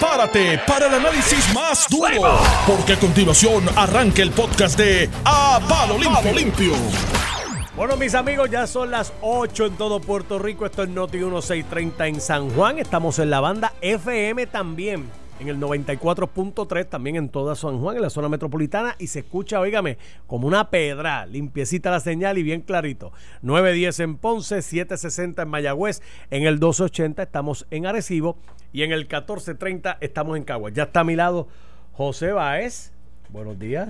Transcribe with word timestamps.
prepárate 0.00 0.58
para 0.66 0.86
el 0.86 0.94
análisis 0.94 1.52
más 1.54 1.86
duro, 1.90 2.40
porque 2.66 2.94
a 2.94 2.98
continuación 2.98 3.64
arranca 3.76 4.22
el 4.22 4.30
podcast 4.30 4.78
de 4.78 5.10
A 5.26 5.60
Palo 5.68 5.98
Limpio. 5.98 6.72
Bueno, 7.76 7.96
mis 7.96 8.14
amigos, 8.14 8.50
ya 8.50 8.66
son 8.66 8.90
las 8.90 9.12
8 9.20 9.66
en 9.66 9.76
todo 9.76 10.00
Puerto 10.00 10.38
Rico. 10.38 10.64
Esto 10.64 10.84
es 10.84 10.88
Noti 10.88 11.18
1630 11.18 12.06
en 12.06 12.20
San 12.20 12.50
Juan. 12.50 12.78
Estamos 12.78 13.18
en 13.18 13.28
la 13.28 13.40
banda 13.40 13.74
FM 13.82 14.46
también, 14.46 15.10
en 15.40 15.48
el 15.48 15.58
94.3, 15.58 16.86
también 16.88 17.16
en 17.16 17.28
toda 17.28 17.54
San 17.56 17.80
Juan, 17.80 17.96
en 17.96 18.02
la 18.02 18.10
zona 18.10 18.28
metropolitana. 18.28 18.94
Y 18.98 19.06
se 19.08 19.20
escucha, 19.20 19.58
oígame, 19.58 19.98
como 20.26 20.46
una 20.46 20.70
pedra, 20.70 21.26
limpiecita 21.26 21.90
la 21.90 22.00
señal 22.00 22.38
y 22.38 22.42
bien 22.42 22.60
clarito. 22.60 23.12
910 23.42 24.00
en 24.00 24.16
Ponce, 24.18 24.62
760 24.62 25.42
en 25.42 25.48
Mayagüez, 25.48 26.02
en 26.30 26.44
el 26.44 26.58
280 26.58 27.22
estamos 27.22 27.66
en 27.70 27.86
Arecibo 27.86 28.36
y 28.72 28.82
en 28.82 28.92
el 28.92 29.00
1430 29.00 29.98
estamos 30.00 30.36
en 30.36 30.44
Caguas. 30.44 30.72
Ya 30.74 30.84
está 30.84 31.00
a 31.00 31.04
mi 31.04 31.16
lado 31.16 31.48
José 31.92 32.32
Báez. 32.32 32.92
Buenos 33.30 33.58
días. 33.58 33.88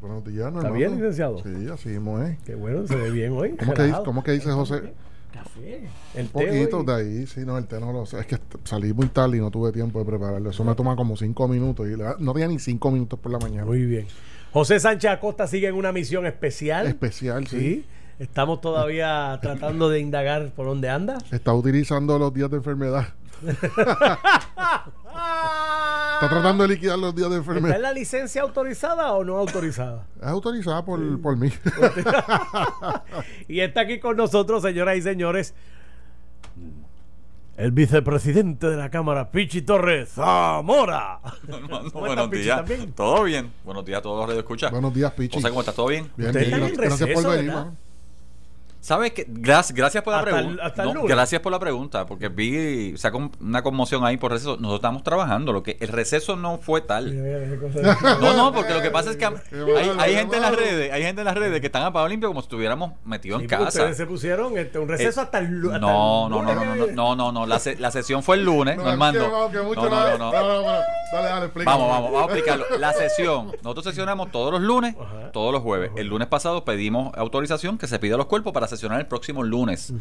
Buenos 0.00 0.24
días, 0.24 0.54
¿Está 0.54 0.70
bien, 0.70 0.94
licenciado? 0.96 1.38
Sí, 1.42 1.68
así 1.72 1.88
mismo 1.88 2.20
es. 2.20 2.38
Qué 2.44 2.54
bueno, 2.54 2.86
se 2.86 2.94
ve 2.94 3.10
bien 3.10 3.32
hoy. 3.32 3.56
¿Cómo, 3.56 3.72
que, 3.72 3.82
dice- 3.82 3.98
cómo 4.04 4.22
que 4.22 4.32
dice 4.32 4.50
José? 4.52 4.92
Café. 5.36 5.88
El 6.14 6.26
poquito 6.26 6.82
de 6.82 6.94
ahí, 6.94 7.26
sí, 7.26 7.40
no, 7.44 7.58
el 7.58 7.66
té 7.66 7.78
no 7.80 7.92
lo 7.92 8.06
sé. 8.06 8.20
Es 8.20 8.26
que 8.26 8.38
salí 8.64 8.92
muy 8.92 9.06
tarde 9.08 9.36
y 9.36 9.40
no 9.40 9.50
tuve 9.50 9.72
tiempo 9.72 9.98
de 9.98 10.04
prepararlo. 10.04 10.50
Eso 10.50 10.64
me 10.64 10.74
toma 10.74 10.96
como 10.96 11.16
cinco 11.16 11.46
minutos 11.48 11.86
y 11.88 11.96
la- 11.96 12.16
no 12.18 12.32
tenía 12.32 12.48
ni 12.48 12.58
cinco 12.58 12.90
minutos 12.90 13.18
por 13.18 13.30
la 13.32 13.38
mañana. 13.38 13.64
Muy 13.66 13.84
bien. 13.84 14.06
José 14.52 14.80
Sánchez 14.80 15.10
Acosta 15.10 15.46
sigue 15.46 15.68
en 15.68 15.74
una 15.74 15.92
misión 15.92 16.24
especial. 16.26 16.86
Especial, 16.86 17.46
sí. 17.46 17.58
Sí. 17.58 17.84
Estamos 18.18 18.60
todavía 18.62 19.38
tratando 19.42 19.88
de 19.90 20.00
indagar 20.00 20.50
por 20.52 20.66
dónde 20.66 20.88
anda. 20.88 21.18
Está 21.30 21.52
utilizando 21.52 22.18
los 22.18 22.32
días 22.32 22.50
de 22.50 22.56
enfermedad. 22.56 23.08
Está 26.16 26.28
tratando 26.28 26.62
de 26.64 26.68
liquidar 26.70 26.98
los 26.98 27.14
días 27.14 27.30
de 27.30 27.36
¿Está 27.38 27.50
en 27.52 27.56
enfermedad. 27.58 27.80
la 27.80 27.92
licencia 27.92 28.42
autorizada 28.42 29.12
o 29.12 29.24
no 29.24 29.36
autorizada? 29.36 30.06
Es 30.20 30.26
autorizada 30.28 30.84
por, 30.84 31.20
por 31.20 31.36
mí. 31.36 31.50
Y 33.48 33.60
está 33.60 33.82
aquí 33.82 34.00
con 34.00 34.16
nosotros, 34.16 34.62
señoras 34.62 34.96
y 34.96 35.02
señores, 35.02 35.54
el 37.56 37.72
vicepresidente 37.72 38.68
de 38.68 38.76
la 38.76 38.90
Cámara, 38.90 39.30
Pichi 39.30 39.62
Torres 39.62 40.10
Zamora. 40.10 41.20
Hermano, 41.48 41.90
¿Cómo 41.92 42.06
buenos 42.06 42.24
estás, 42.32 42.64
Pichi, 42.66 42.78
días. 42.80 42.94
¿Todo 42.94 43.22
bien? 43.24 43.52
Buenos 43.64 43.84
días 43.84 43.98
a 43.98 44.02
todos 44.02 44.18
los 44.18 44.26
radioescuchas. 44.28 44.70
Buenos 44.70 44.92
días, 44.92 45.12
Pichi. 45.12 45.40
¿cómo 45.42 45.60
estás? 45.60 45.74
¿Todo 45.74 45.86
bien? 45.86 46.10
Bien, 46.16 46.30
Ustedes 46.30 46.54
bien. 46.54 46.74
Gracias 46.76 47.10
por 47.10 47.36
venir. 47.36 47.54
¿Sabes 48.86 49.10
qué? 49.14 49.24
Gracias, 49.28 49.74
gracias 49.76 50.04
por 50.04 50.12
la 50.14 50.22
pregunta. 50.22 50.72
No, 50.76 50.94
lunes. 50.94 51.10
gracias 51.10 51.40
por 51.42 51.50
la 51.50 51.58
pregunta, 51.58 52.06
porque 52.06 52.28
vi 52.28 52.94
o 52.94 52.96
sea, 52.96 53.10
con 53.10 53.32
una 53.40 53.60
conmoción 53.64 54.04
ahí 54.04 54.16
por 54.16 54.30
receso. 54.30 54.50
Nosotros 54.58 54.76
estamos 54.76 55.02
trabajando. 55.02 55.52
Lo 55.52 55.64
que 55.64 55.76
el 55.80 55.88
receso 55.88 56.36
no 56.36 56.58
fue 56.58 56.82
tal. 56.82 57.12
No, 58.20 58.34
no, 58.36 58.52
porque 58.52 58.72
lo 58.74 58.80
que 58.82 58.92
pasa 58.92 59.10
es 59.10 59.16
que 59.16 59.24
hay, 59.98 60.14
gente 60.14 60.36
en 60.36 60.42
las 60.42 60.54
redes, 60.54 60.92
hay 60.92 61.02
gente 61.02 61.22
en 61.22 61.24
las 61.24 61.34
redes 61.34 61.60
que 61.60 61.66
están 61.66 61.82
a 61.82 61.92
pavo 61.92 62.06
limpio 62.06 62.28
como 62.28 62.42
si 62.42 62.44
estuviéramos 62.44 62.92
metidos 63.04 63.42
en 63.42 63.48
casa. 63.48 63.64
Ustedes 63.66 63.96
se 63.96 64.06
pusieron 64.06 64.56
este, 64.56 64.78
un 64.78 64.86
receso 64.88 65.20
Eh, 65.20 65.24
hasta 65.24 65.38
el 65.40 65.46
lu- 65.50 65.70
hasta 65.72 65.80
No, 65.80 66.28
no, 66.28 66.42
no, 66.42 66.54
no, 66.54 66.54
no, 66.54 66.64
no, 66.64 66.74
lunes. 66.76 66.94
no, 66.94 67.16
no, 67.16 67.32
no, 67.32 67.44
La, 67.44 67.58
se- 67.58 67.74
la 67.74 67.90
sesión 67.90 68.22
fue 68.22 68.36
el 68.36 68.44
lunes, 68.44 68.76
No, 68.76 68.84
Normando. 68.84 69.28
No, 69.28 69.88
no, 69.88 70.16
no. 70.18 70.30
Dale, 71.12 71.28
dale, 71.28 71.44
explica. 71.46 71.70
Vamos, 71.70 71.88
vamos, 71.88 72.12
vamos 72.12 72.30
a 72.30 72.34
explicarlo. 72.34 72.64
La 72.78 72.92
sesión, 72.92 73.52
nosotros 73.62 73.84
sesionamos 73.84 74.30
todos 74.30 74.52
los 74.52 74.60
lunes, 74.60 74.94
todos 75.32 75.52
los 75.52 75.62
jueves. 75.62 75.90
El 75.96 76.06
lunes 76.08 76.28
pasado 76.28 76.64
pedimos 76.64 77.12
autorización 77.16 77.78
que 77.78 77.86
se 77.88 77.98
pida 77.98 78.14
a 78.14 78.18
los 78.18 78.26
cuerpos 78.26 78.52
para 78.52 78.66
sesionar 78.76 79.00
el 79.00 79.06
próximo 79.06 79.42
lunes. 79.42 79.92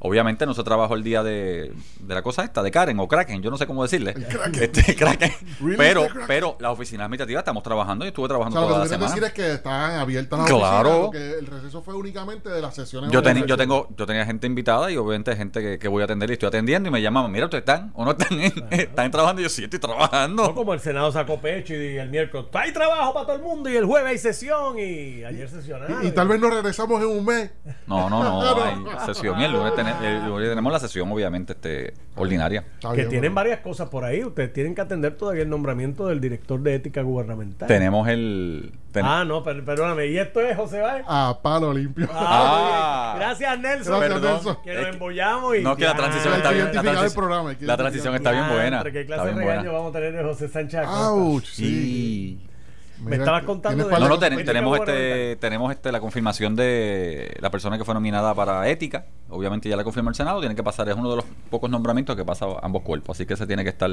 Obviamente 0.00 0.44
no 0.44 0.52
se 0.52 0.62
trabajó 0.62 0.94
el 0.96 1.02
día 1.02 1.22
de, 1.22 1.72
de 2.00 2.14
la 2.14 2.20
cosa 2.20 2.44
esta, 2.44 2.62
de 2.62 2.70
Karen 2.70 3.00
o 3.00 3.08
Kraken, 3.08 3.40
yo 3.42 3.50
no 3.50 3.56
sé 3.56 3.66
cómo 3.66 3.82
decirle. 3.82 4.14
Este, 4.60 4.94
Kraken. 4.94 5.32
Really, 5.60 5.76
Pero, 5.78 6.02
the 6.02 6.08
Kraken. 6.08 6.26
pero 6.26 6.56
las 6.60 6.72
oficinas 6.72 7.06
administrativas 7.06 7.40
estamos 7.40 7.62
trabajando 7.62 8.04
y 8.04 8.08
estuve 8.08 8.26
O 8.26 8.28
trabajando 8.28 8.58
sea, 8.58 8.60
lo 8.60 8.66
que 8.68 8.72
toda 8.74 8.84
la 8.84 8.88
semana. 8.88 9.10
decir 9.14 9.24
es 9.24 9.32
que 9.32 9.52
están 9.54 9.92
abiertas 9.98 10.38
las 10.40 10.48
Claro. 10.48 11.06
oficinas, 11.06 11.38
el 11.38 11.46
receso 11.46 11.82
fue 11.82 11.94
únicamente 11.94 12.50
de 12.50 12.60
las 12.60 12.74
sesiones. 12.74 13.10
Yo, 13.10 13.20
ordinarias. 13.20 13.46
yo 13.46 13.56
tengo 13.56 13.88
yo 13.96 14.04
tenía 14.06 14.26
gente 14.26 14.46
invitada 14.46 14.90
y 14.90 14.96
obviamente 14.98 15.34
gente 15.36 15.62
que, 15.62 15.78
que 15.78 15.88
voy 15.88 16.02
a 16.02 16.04
atender 16.04 16.28
y 16.28 16.34
estoy 16.34 16.48
atendiendo 16.48 16.88
y 16.88 16.92
me 16.92 17.00
llaman, 17.00 17.30
mira, 17.32 17.46
¿ustedes 17.46 17.62
están 17.62 17.90
o 17.94 18.04
no 18.04 18.10
están, 18.10 18.38
están 18.72 19.10
trabajando? 19.10 19.40
Y 19.40 19.44
yo, 19.44 19.48
sí, 19.48 19.64
estoy 19.64 19.78
trabajando. 19.78 20.42
No 20.48 20.54
como 20.54 20.74
el 20.74 20.80
Senado 20.80 21.10
sacó 21.12 21.40
pecho 21.40 21.72
y 21.74 21.96
el 21.96 22.10
miércoles 22.10 22.46
hay 22.52 22.72
trabajo 22.72 23.14
para 23.14 23.26
todo 23.26 23.36
el 23.36 23.42
mundo 23.42 23.70
y 23.70 23.76
el 23.76 23.86
jueves 23.86 24.10
hay 24.10 24.18
sesión 24.18 24.78
y 24.78 25.24
ayer 25.24 25.48
sesionaron. 25.48 26.04
Y, 26.04 26.08
y 26.08 26.10
tal 26.10 26.28
vez 26.28 26.38
nos 26.40 26.52
regresamos 26.52 27.00
en 27.00 27.08
un 27.08 27.24
mes. 27.24 27.50
No, 27.86 28.10
no, 28.10 28.22
no, 28.84 28.90
hay 28.90 29.06
sesión 29.06 29.40
y 29.40 29.44
el 29.44 29.52
lunes, 29.52 29.74
tene- 29.74 29.94
el 30.06 30.26
lunes 30.26 30.48
tenemos 30.48 30.72
la 30.72 30.78
sesión, 30.80 31.10
obviamente, 31.12 31.52
este, 31.52 31.94
ordinaria. 32.16 32.64
Está 32.74 32.90
que 32.90 32.96
bien, 32.96 33.08
tienen 33.08 33.34
varias 33.34 33.60
cosas 33.60 33.88
por 33.88 34.04
ahí. 34.04 34.24
Ustedes 34.24 34.52
tienen 34.52 34.74
que 34.74 34.80
atender 34.80 35.16
todavía 35.16 35.42
el 35.42 35.50
nombramiento 35.50 36.06
del 36.06 36.20
director 36.20 36.60
de 36.60 36.74
ética 36.74 37.02
gubernamental. 37.02 37.68
Tenemos 37.68 38.08
el... 38.08 38.72
ten- 38.92 39.04
Ah, 39.04 39.24
no, 39.24 39.42
per- 39.42 39.64
perdóname. 39.64 40.06
¿Y 40.06 40.18
esto 40.18 40.40
es 40.40 40.56
José 40.56 40.80
Báez? 40.80 41.04
A 41.08 41.38
palo 41.42 41.72
limpio. 41.72 42.08
Ah, 42.12 42.16
Ah. 42.16 43.10
muy 43.12 43.18
bien. 43.18 43.28
Gracias, 43.28 43.58
Nelson. 43.60 43.98
Gracias, 44.00 44.20
Perdón. 44.20 44.34
Nelson. 44.34 44.56
Que 44.64 44.70
nos 44.72 44.80
Es 44.80 44.86
que- 44.86 44.92
embollamos 44.94 45.56
y. 45.56 45.60
No, 45.62 45.76
que 45.76 45.84
la 45.84 45.94
transición 45.96 46.32
Hay 46.32 46.38
está 46.38 46.48
que 46.50 46.54
bien. 46.54 46.64
La, 46.66 46.70
identificar 46.72 46.94
el 46.94 46.98
transición- 47.00 47.14
programa, 47.24 47.50
hay 47.50 47.56
que 47.56 47.64
la 47.66 47.76
transición 47.76 48.14
está 48.14 48.30
bien 48.30 48.44
Diantre, 48.44 48.60
buena. 48.62 48.82
¿Qué 48.84 49.00
Está 49.00 49.06
clase 49.14 49.26
de 49.28 49.32
bien 49.34 49.38
regaño 49.48 49.62
buena. 49.70 49.78
vamos 49.78 49.90
a 49.90 49.98
tener 49.98 50.12
de 50.16 50.22
José 50.22 50.48
Sánchez 50.48 50.80
Acosta? 50.80 51.10
Ouch, 51.12 51.44
sí. 51.44 51.64
Sí. 51.64 52.46
Me 53.04 53.16
estabas 53.16 53.42
contando 53.44 53.88
de- 53.88 53.98
No, 53.98 54.08
no, 54.08 54.18
ten- 54.18 54.44
tenemos 54.44 54.78
este, 54.78 55.36
tenemos 55.36 55.72
este 55.72 55.92
la 55.92 56.00
confirmación 56.00 56.56
de 56.56 57.36
la 57.40 57.50
persona 57.50 57.76
que 57.78 57.84
fue 57.84 57.94
nominada 57.94 58.34
para 58.34 58.68
ética. 58.68 59.06
Obviamente 59.30 59.68
ya 59.68 59.76
la 59.76 59.84
confirmó 59.84 60.10
el 60.10 60.14
Senado, 60.14 60.40
tiene 60.40 60.54
que 60.54 60.62
pasar, 60.62 60.88
es 60.88 60.94
uno 60.96 61.10
de 61.10 61.16
los 61.16 61.24
pocos 61.50 61.70
nombramientos 61.70 62.16
que 62.16 62.24
pasa 62.24 62.46
a 62.46 62.58
ambos 62.62 62.82
cuerpos, 62.82 63.16
así 63.16 63.26
que 63.26 63.36
se 63.36 63.46
tiene 63.46 63.62
que 63.64 63.70
estar 63.70 63.90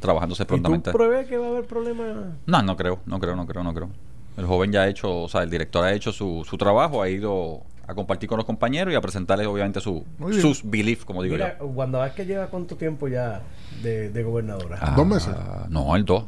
trabajándose 0.00 0.42
¿Y 0.42 0.46
tú 0.46 0.48
prontamente. 0.54 0.92
que 1.28 1.36
va 1.38 1.46
a 1.46 1.50
haber 1.50 1.64
problemas? 1.66 2.06
No, 2.46 2.62
no 2.62 2.76
creo, 2.76 3.00
no 3.06 3.18
creo, 3.20 3.36
no 3.36 3.46
creo, 3.46 3.62
no 3.64 3.74
creo. 3.74 3.88
El 4.36 4.46
joven 4.46 4.70
ya 4.72 4.82
ha 4.82 4.88
hecho, 4.88 5.22
o 5.22 5.28
sea, 5.28 5.42
el 5.42 5.50
director 5.50 5.84
ha 5.84 5.92
hecho 5.92 6.12
su, 6.12 6.44
su 6.48 6.56
trabajo, 6.56 7.02
ha 7.02 7.08
ido 7.08 7.62
a 7.88 7.94
compartir 7.94 8.28
con 8.28 8.36
los 8.36 8.44
compañeros 8.46 8.92
y 8.92 8.96
a 8.96 9.00
presentarles 9.00 9.46
obviamente 9.46 9.80
su, 9.80 10.04
sus 10.40 10.60
beliefs, 10.68 11.04
como 11.06 11.22
digo 11.22 11.34
Mira, 11.36 11.56
yo. 11.58 11.66
cuando 11.68 12.00
ves 12.00 12.12
que 12.12 12.26
lleva 12.26 12.46
cuánto 12.48 12.76
tiempo 12.76 13.08
ya 13.08 13.40
de, 13.82 14.10
de 14.10 14.22
gobernadora. 14.22 14.78
Ah, 14.80 14.92
¿Dos 14.94 15.06
meses? 15.06 15.34
No, 15.70 15.96
el 15.96 16.04
dos. 16.04 16.24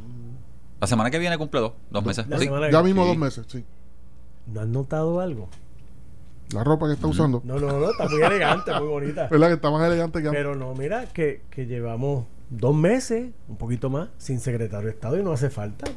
La 0.81 0.87
semana 0.87 1.09
que 1.11 1.19
viene 1.19 1.37
cumple 1.37 1.59
dos, 1.61 1.73
dos 1.91 2.03
meses. 2.03 2.27
La 2.27 2.37
Sí. 2.39 2.45
semana 2.45 2.67
que- 2.67 2.73
Ya 2.73 2.81
mismo 2.83 3.03
Sí. 3.03 3.07
dos 3.09 3.17
meses, 3.17 3.45
sí. 3.47 3.63
¿No 4.47 4.61
has 4.61 4.67
notado 4.67 5.19
algo? 5.21 5.47
La 6.53 6.63
ropa 6.65 6.87
que 6.87 6.93
está 6.93 7.07
usando. 7.07 7.41
No, 7.45 7.59
no, 7.59 7.79
no, 7.79 7.91
está 7.91 8.09
muy 8.09 8.21
elegante, 8.21 8.71
muy 8.79 8.87
bonita. 8.87 9.27
¿Verdad 9.29 9.47
que 9.47 9.53
está 9.53 9.69
más 9.71 9.87
elegante 9.87 10.21
que 10.21 10.27
antes? 10.27 10.39
Pero 10.39 10.55
no, 10.55 10.73
mira, 10.73 11.05
que, 11.13 11.43
que 11.49 11.65
llevamos 11.67 12.25
dos 12.49 12.75
meses, 12.75 13.29
un 13.47 13.55
poquito 13.57 13.89
más, 13.89 14.09
sin 14.17 14.39
secretario 14.41 14.87
de 14.87 14.93
Estado 14.93 15.17
y 15.17 15.23
no 15.23 15.31
hace 15.31 15.49
falta. 15.49 15.89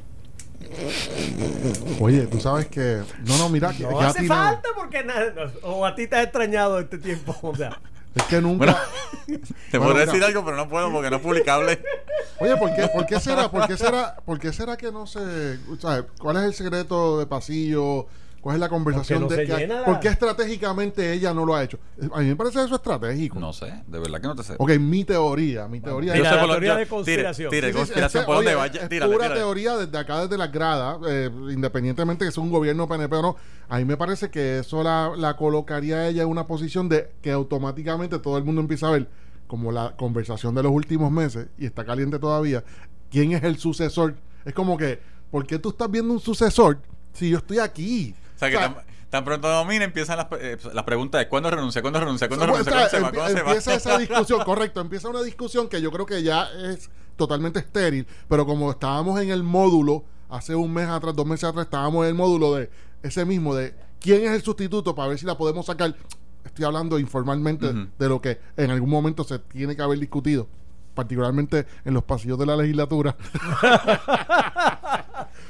Oye, 2.00 2.26
tú 2.26 2.40
sabes 2.40 2.66
que. 2.66 3.02
No, 3.26 3.38
no, 3.38 3.48
mira, 3.48 3.72
que, 3.72 3.82
No 3.84 3.98
que 3.98 4.04
ha 4.04 4.08
hace 4.08 4.26
falta 4.26 4.68
porque 4.76 5.02
nada, 5.02 5.32
o 5.62 5.84
a 5.84 5.94
ti 5.94 6.06
te 6.06 6.16
has 6.16 6.24
extrañado 6.24 6.78
este 6.78 6.98
tiempo. 6.98 7.34
O 7.42 7.56
sea, 7.56 7.80
Es 8.14 8.22
que 8.24 8.40
nunca. 8.40 8.64
Bueno, 8.66 8.76
te 9.26 9.78
Bueno, 9.78 9.92
puedo 9.92 9.94
mira. 9.94 10.06
decir 10.06 10.22
algo, 10.24 10.44
pero 10.44 10.56
no 10.56 10.68
puedo 10.68 10.92
porque 10.92 11.10
no 11.10 11.16
es 11.16 11.22
publicable. 11.22 11.82
Oye, 12.40 12.56
¿por 12.56 12.74
qué, 12.74 12.88
por 12.92 13.06
qué 13.06 13.20
será? 13.20 13.50
¿Por 13.50 13.66
qué 13.66 13.76
será? 13.76 14.16
¿Por 14.24 14.38
qué 14.38 14.52
será 14.52 14.76
que 14.76 14.90
no 14.92 15.06
se, 15.06 15.58
sabes, 15.78 16.04
cuál 16.18 16.36
es 16.38 16.42
el 16.44 16.54
secreto 16.54 17.18
de 17.18 17.26
pasillo? 17.26 18.06
¿Cuál 18.40 18.56
es 18.56 18.60
la 18.60 18.68
conversación 18.68 19.22
no 19.22 19.26
de 19.28 19.46
que 19.46 19.66
la- 19.66 19.86
¿Por 19.86 20.00
qué 20.00 20.08
estratégicamente 20.08 21.14
ella 21.14 21.32
no 21.32 21.46
lo 21.46 21.54
ha 21.54 21.64
hecho? 21.64 21.78
A 22.12 22.18
mí 22.20 22.26
me 22.26 22.36
parece 22.36 22.62
eso 22.62 22.74
estratégico. 22.74 23.40
No 23.40 23.54
sé, 23.54 23.72
de 23.86 23.98
verdad 23.98 24.20
que 24.20 24.26
no 24.26 24.34
te 24.36 24.42
sé. 24.42 24.56
Ok, 24.58 24.72
mi 24.78 25.02
teoría, 25.04 25.66
mi 25.66 25.80
teoría 25.80 26.12
Mira, 26.12 26.28
sé 26.28 26.34
la 26.34 26.40
por 26.42 26.48
lo- 26.48 26.54
teoría 26.56 26.72
yo- 26.74 26.76
de 26.78 26.84
tire- 26.84 26.88
conspiración. 26.90 27.50
tire, 27.50 27.66
Sí, 27.68 27.72
sí, 27.72 27.78
conspiración 27.78 28.20
este, 28.20 28.26
por 28.26 28.36
donde 28.36 28.54
vaya. 28.54 28.82
Es 28.82 28.88
Tírale, 28.90 29.12
pura 29.12 29.24
tírale. 29.24 29.40
teoría 29.40 29.76
desde 29.78 29.96
acá, 29.96 30.20
desde 30.20 30.36
las 30.36 30.52
gradas, 30.52 30.98
eh, 31.08 31.30
independientemente 31.52 32.26
que 32.26 32.32
sea 32.32 32.42
un 32.42 32.50
gobierno 32.50 32.86
PNP 32.86 33.16
o 33.16 33.22
no. 33.22 33.36
A 33.70 33.78
mí 33.78 33.86
me 33.86 33.96
parece 33.96 34.28
que 34.30 34.58
eso 34.58 34.82
la, 34.82 35.12
la 35.16 35.36
colocaría 35.38 35.96
a 35.96 36.08
ella 36.08 36.22
en 36.24 36.28
una 36.28 36.46
posición 36.46 36.90
de 36.90 37.12
que 37.22 37.32
automáticamente 37.32 38.18
todo 38.18 38.36
el 38.36 38.44
mundo 38.44 38.60
empieza 38.60 38.88
a 38.88 38.90
ver, 38.90 39.08
como 39.46 39.72
la 39.72 39.96
conversación 39.96 40.54
de 40.54 40.62
los 40.62 40.72
últimos 40.72 41.10
meses, 41.10 41.48
y 41.58 41.66
está 41.66 41.84
caliente 41.84 42.18
todavía, 42.18 42.64
quién 43.10 43.32
es 43.32 43.42
el 43.44 43.58
sucesor. 43.58 44.16
Es 44.44 44.54
como 44.54 44.76
que, 44.76 45.00
¿por 45.30 45.46
qué 45.46 45.58
tú 45.58 45.70
estás 45.70 45.90
viendo 45.90 46.12
un 46.12 46.20
sucesor 46.20 46.80
si 47.12 47.30
yo 47.30 47.38
estoy 47.38 47.58
aquí? 47.58 48.14
O 48.34 48.38
sea, 48.38 48.50
que 48.50 48.56
O 48.56 48.58
sea, 48.60 48.74
tan, 48.74 48.84
tan 49.10 49.24
pronto 49.24 49.48
domina, 49.48 49.84
empiezan 49.84 50.16
las, 50.16 50.26
eh, 50.40 50.58
las 50.72 50.84
preguntas 50.84 51.20
de 51.20 51.28
cuándo 51.28 51.50
renuncia, 51.50 51.80
cuándo 51.80 52.00
renuncia, 52.00 52.26
cuándo 52.26 52.46
renuncia, 52.46 52.72
cuándo 52.72 52.88
se 52.88 53.00
va, 53.00 53.10
cuándo 53.12 53.28
se 53.28 53.42
va. 53.42 53.50
empieza 53.50 53.74
esa 53.74 53.98
discusión, 54.06 54.42
correcto, 54.44 54.80
empieza 54.80 55.08
una 55.08 55.22
discusión 55.22 55.68
que 55.68 55.80
yo 55.80 55.92
creo 55.92 56.06
que 56.06 56.22
ya 56.22 56.48
es 56.72 56.90
totalmente 57.16 57.60
estéril, 57.60 58.06
pero 58.28 58.44
como 58.44 58.70
estábamos 58.70 59.20
en 59.20 59.30
el 59.30 59.42
módulo, 59.42 60.04
hace 60.28 60.54
un 60.54 60.72
mes 60.72 60.88
atrás, 60.88 61.14
dos 61.14 61.26
meses 61.26 61.44
atrás, 61.44 61.66
estábamos 61.66 62.04
en 62.04 62.08
el 62.08 62.14
módulo 62.14 62.54
de 62.54 62.70
ese 63.02 63.24
mismo, 63.24 63.54
de 63.54 63.74
quién 64.00 64.24
es 64.24 64.32
el 64.32 64.42
sustituto 64.42 64.94
para 64.94 65.08
ver 65.08 65.18
si 65.18 65.26
la 65.26 65.38
podemos 65.38 65.66
sacar. 65.66 65.94
Estoy 66.44 66.64
hablando 66.64 66.98
informalmente 66.98 67.72
de 67.98 68.08
lo 68.08 68.20
que 68.20 68.38
en 68.56 68.70
algún 68.70 68.90
momento 68.90 69.24
se 69.24 69.38
tiene 69.38 69.74
que 69.74 69.82
haber 69.82 69.98
discutido, 69.98 70.46
particularmente 70.94 71.66
en 71.84 71.94
los 71.94 72.04
pasillos 72.04 72.38
de 72.38 72.46
la 72.46 72.56
legislatura. 72.56 73.16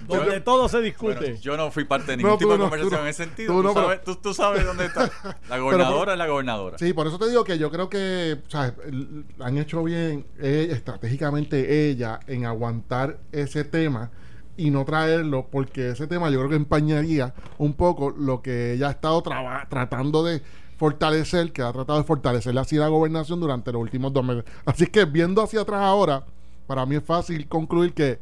donde 0.06 0.41
todo 0.41 0.69
se 0.69 0.81
discute. 0.81 1.17
Bueno, 1.19 1.37
yo 1.41 1.56
no 1.56 1.70
fui 1.70 1.85
parte 1.85 2.12
de 2.12 2.17
ningún 2.19 2.32
No, 2.32 2.38
tipo 2.38 2.52
de 2.52 2.58
no, 2.58 2.64
conversación 2.64 3.00
no. 3.00 3.05
en 3.05 3.11
ese 3.11 3.25
sentido. 3.25 3.52
Tú 3.52 3.62
Tú, 3.62 3.69
no, 3.69 3.75
pero- 3.75 3.87
sabes, 3.87 4.05
tú- 4.05 4.17
tú 4.17 4.35
sabes 4.35 4.64
dónde 4.64 4.87
está. 4.87 5.11
La 5.49 5.58
gobernadora 5.58 6.12
es 6.12 6.19
la 6.19 6.26
gobernadora. 6.26 6.79
Sí, 6.79 6.93
por 6.93 7.06
eso 7.06 7.19
te 7.19 7.29
digo 7.29 7.44
que 7.44 7.58
yo 7.58 7.70
creo 7.70 7.88
que 7.88 8.38
¿sabes? 8.49 8.75
L- 8.87 9.25
han 9.41 9.58
hecho 9.58 9.82
bien 9.82 10.26
eh, 10.38 10.69
estratégicamente 10.70 11.88
ella 11.91 12.20
en 12.26 12.44
aguantar 12.46 13.19
ese 13.32 13.64
tema 13.64 14.11
y 14.56 14.70
no 14.70 14.85
traerlo, 14.85 15.49
porque 15.50 15.91
ese 15.91 16.06
tema 16.06 16.31
yo 16.31 16.38
creo 16.38 16.50
que 16.50 16.56
empañaría 16.56 17.35
un 17.58 17.75
poco 17.75 18.11
lo 18.11 18.41
que 18.41 18.75
ella 18.75 18.88
ha 18.88 18.93
estado 18.93 19.20
traba- 19.23 19.67
tratando 19.69 20.23
de 20.23 20.43
fortalecer, 20.76 21.53
que 21.53 21.62
ha 21.62 21.73
tratado 21.73 21.99
de 21.99 22.05
fortalecer 22.05 22.56
así 22.59 22.76
la 22.76 22.88
gobernación 22.88 23.41
durante 23.41 23.73
los 23.73 23.81
últimos 23.82 24.12
dos 24.12 24.25
meses. 24.25 24.44
Así 24.65 24.87
que 24.87 25.05
viendo 25.05 25.43
hacia 25.43 25.61
atrás 25.62 25.81
ahora, 25.82 26.25
para 26.67 26.85
mí 26.87 26.97
es 26.97 27.03
fácil 27.05 27.47
concluir 27.49 27.93
que 27.93 28.19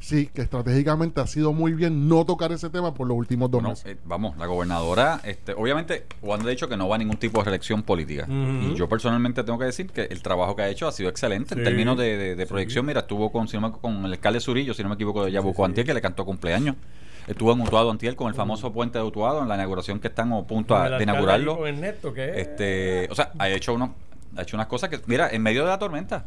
sí, 0.00 0.30
que 0.32 0.42
estratégicamente 0.42 1.20
ha 1.20 1.26
sido 1.26 1.52
muy 1.52 1.72
bien 1.72 2.08
no 2.08 2.24
tocar 2.24 2.52
ese 2.52 2.70
tema 2.70 2.94
por 2.94 3.08
los 3.08 3.16
últimos 3.16 3.50
dos 3.50 3.60
Bueno, 3.60 3.70
meses. 3.70 3.86
eh, 3.86 3.96
vamos, 4.04 4.36
la 4.36 4.46
gobernadora, 4.46 5.20
este, 5.24 5.54
obviamente, 5.54 6.04
Juan 6.20 6.42
ha 6.42 6.48
dicho 6.48 6.68
que 6.68 6.76
no 6.76 6.88
va 6.88 6.94
a 6.94 6.98
ningún 6.98 7.16
tipo 7.16 7.38
de 7.40 7.46
reelección 7.46 7.82
política. 7.82 8.26
Y 8.28 8.74
yo 8.76 8.88
personalmente 8.88 9.42
tengo 9.42 9.58
que 9.58 9.64
decir 9.64 9.88
que 9.90 10.02
el 10.02 10.22
trabajo 10.22 10.54
que 10.54 10.62
ha 10.62 10.68
hecho 10.68 10.86
ha 10.86 10.92
sido 10.92 11.08
excelente 11.08 11.54
en 11.54 11.60
Sí. 11.60 11.64
términos 11.64 11.98
de, 11.98 12.16
de- 12.16 12.36
de 12.36 12.46
proyección. 12.46 12.86
Mira, 12.86 13.00
estuvo 13.00 13.32
con, 13.32 13.48
si 13.48 13.56
no 13.58 13.68
me- 13.70 13.72
con 13.76 14.04
el 14.04 14.12
alcalde 14.12 14.38
Zurillo, 14.38 14.72
si 14.72 14.84
no 14.84 14.88
me 14.88 14.94
equivoco, 14.94 15.24
de 15.24 15.32
Yabuco 15.32 15.64
Antier, 15.64 15.84
que 15.84 15.94
le 15.94 16.00
cantó 16.00 16.24
cumpleaños. 16.24 16.76
Estuvo 17.28 17.52
en 17.52 17.60
Utuado 17.60 17.90
Antier 17.90 18.16
con 18.16 18.28
el 18.28 18.34
famoso 18.34 18.72
puente 18.72 18.98
de 18.98 19.04
Utuado, 19.04 19.42
en 19.42 19.48
la 19.48 19.54
inauguración 19.54 20.00
que 20.00 20.08
están 20.08 20.30
punto 20.46 20.74
a- 20.76 20.86
El 20.88 20.96
de 20.98 21.02
inaugurarlo. 21.04 21.58
con 21.58 21.68
Ernesto, 21.68 22.12
que 22.12 22.40
Este, 22.40 23.06
o 23.10 23.14
sea, 23.14 23.30
ha 23.38 23.48
hecho 23.50 23.74
unos, 23.74 23.90
ha 24.36 24.42
hecho 24.42 24.56
unas 24.56 24.66
cosas 24.66 24.88
que, 24.88 24.98
mira, 25.06 25.28
en 25.30 25.42
medio 25.42 25.62
de 25.64 25.68
la 25.68 25.78
tormenta. 25.78 26.24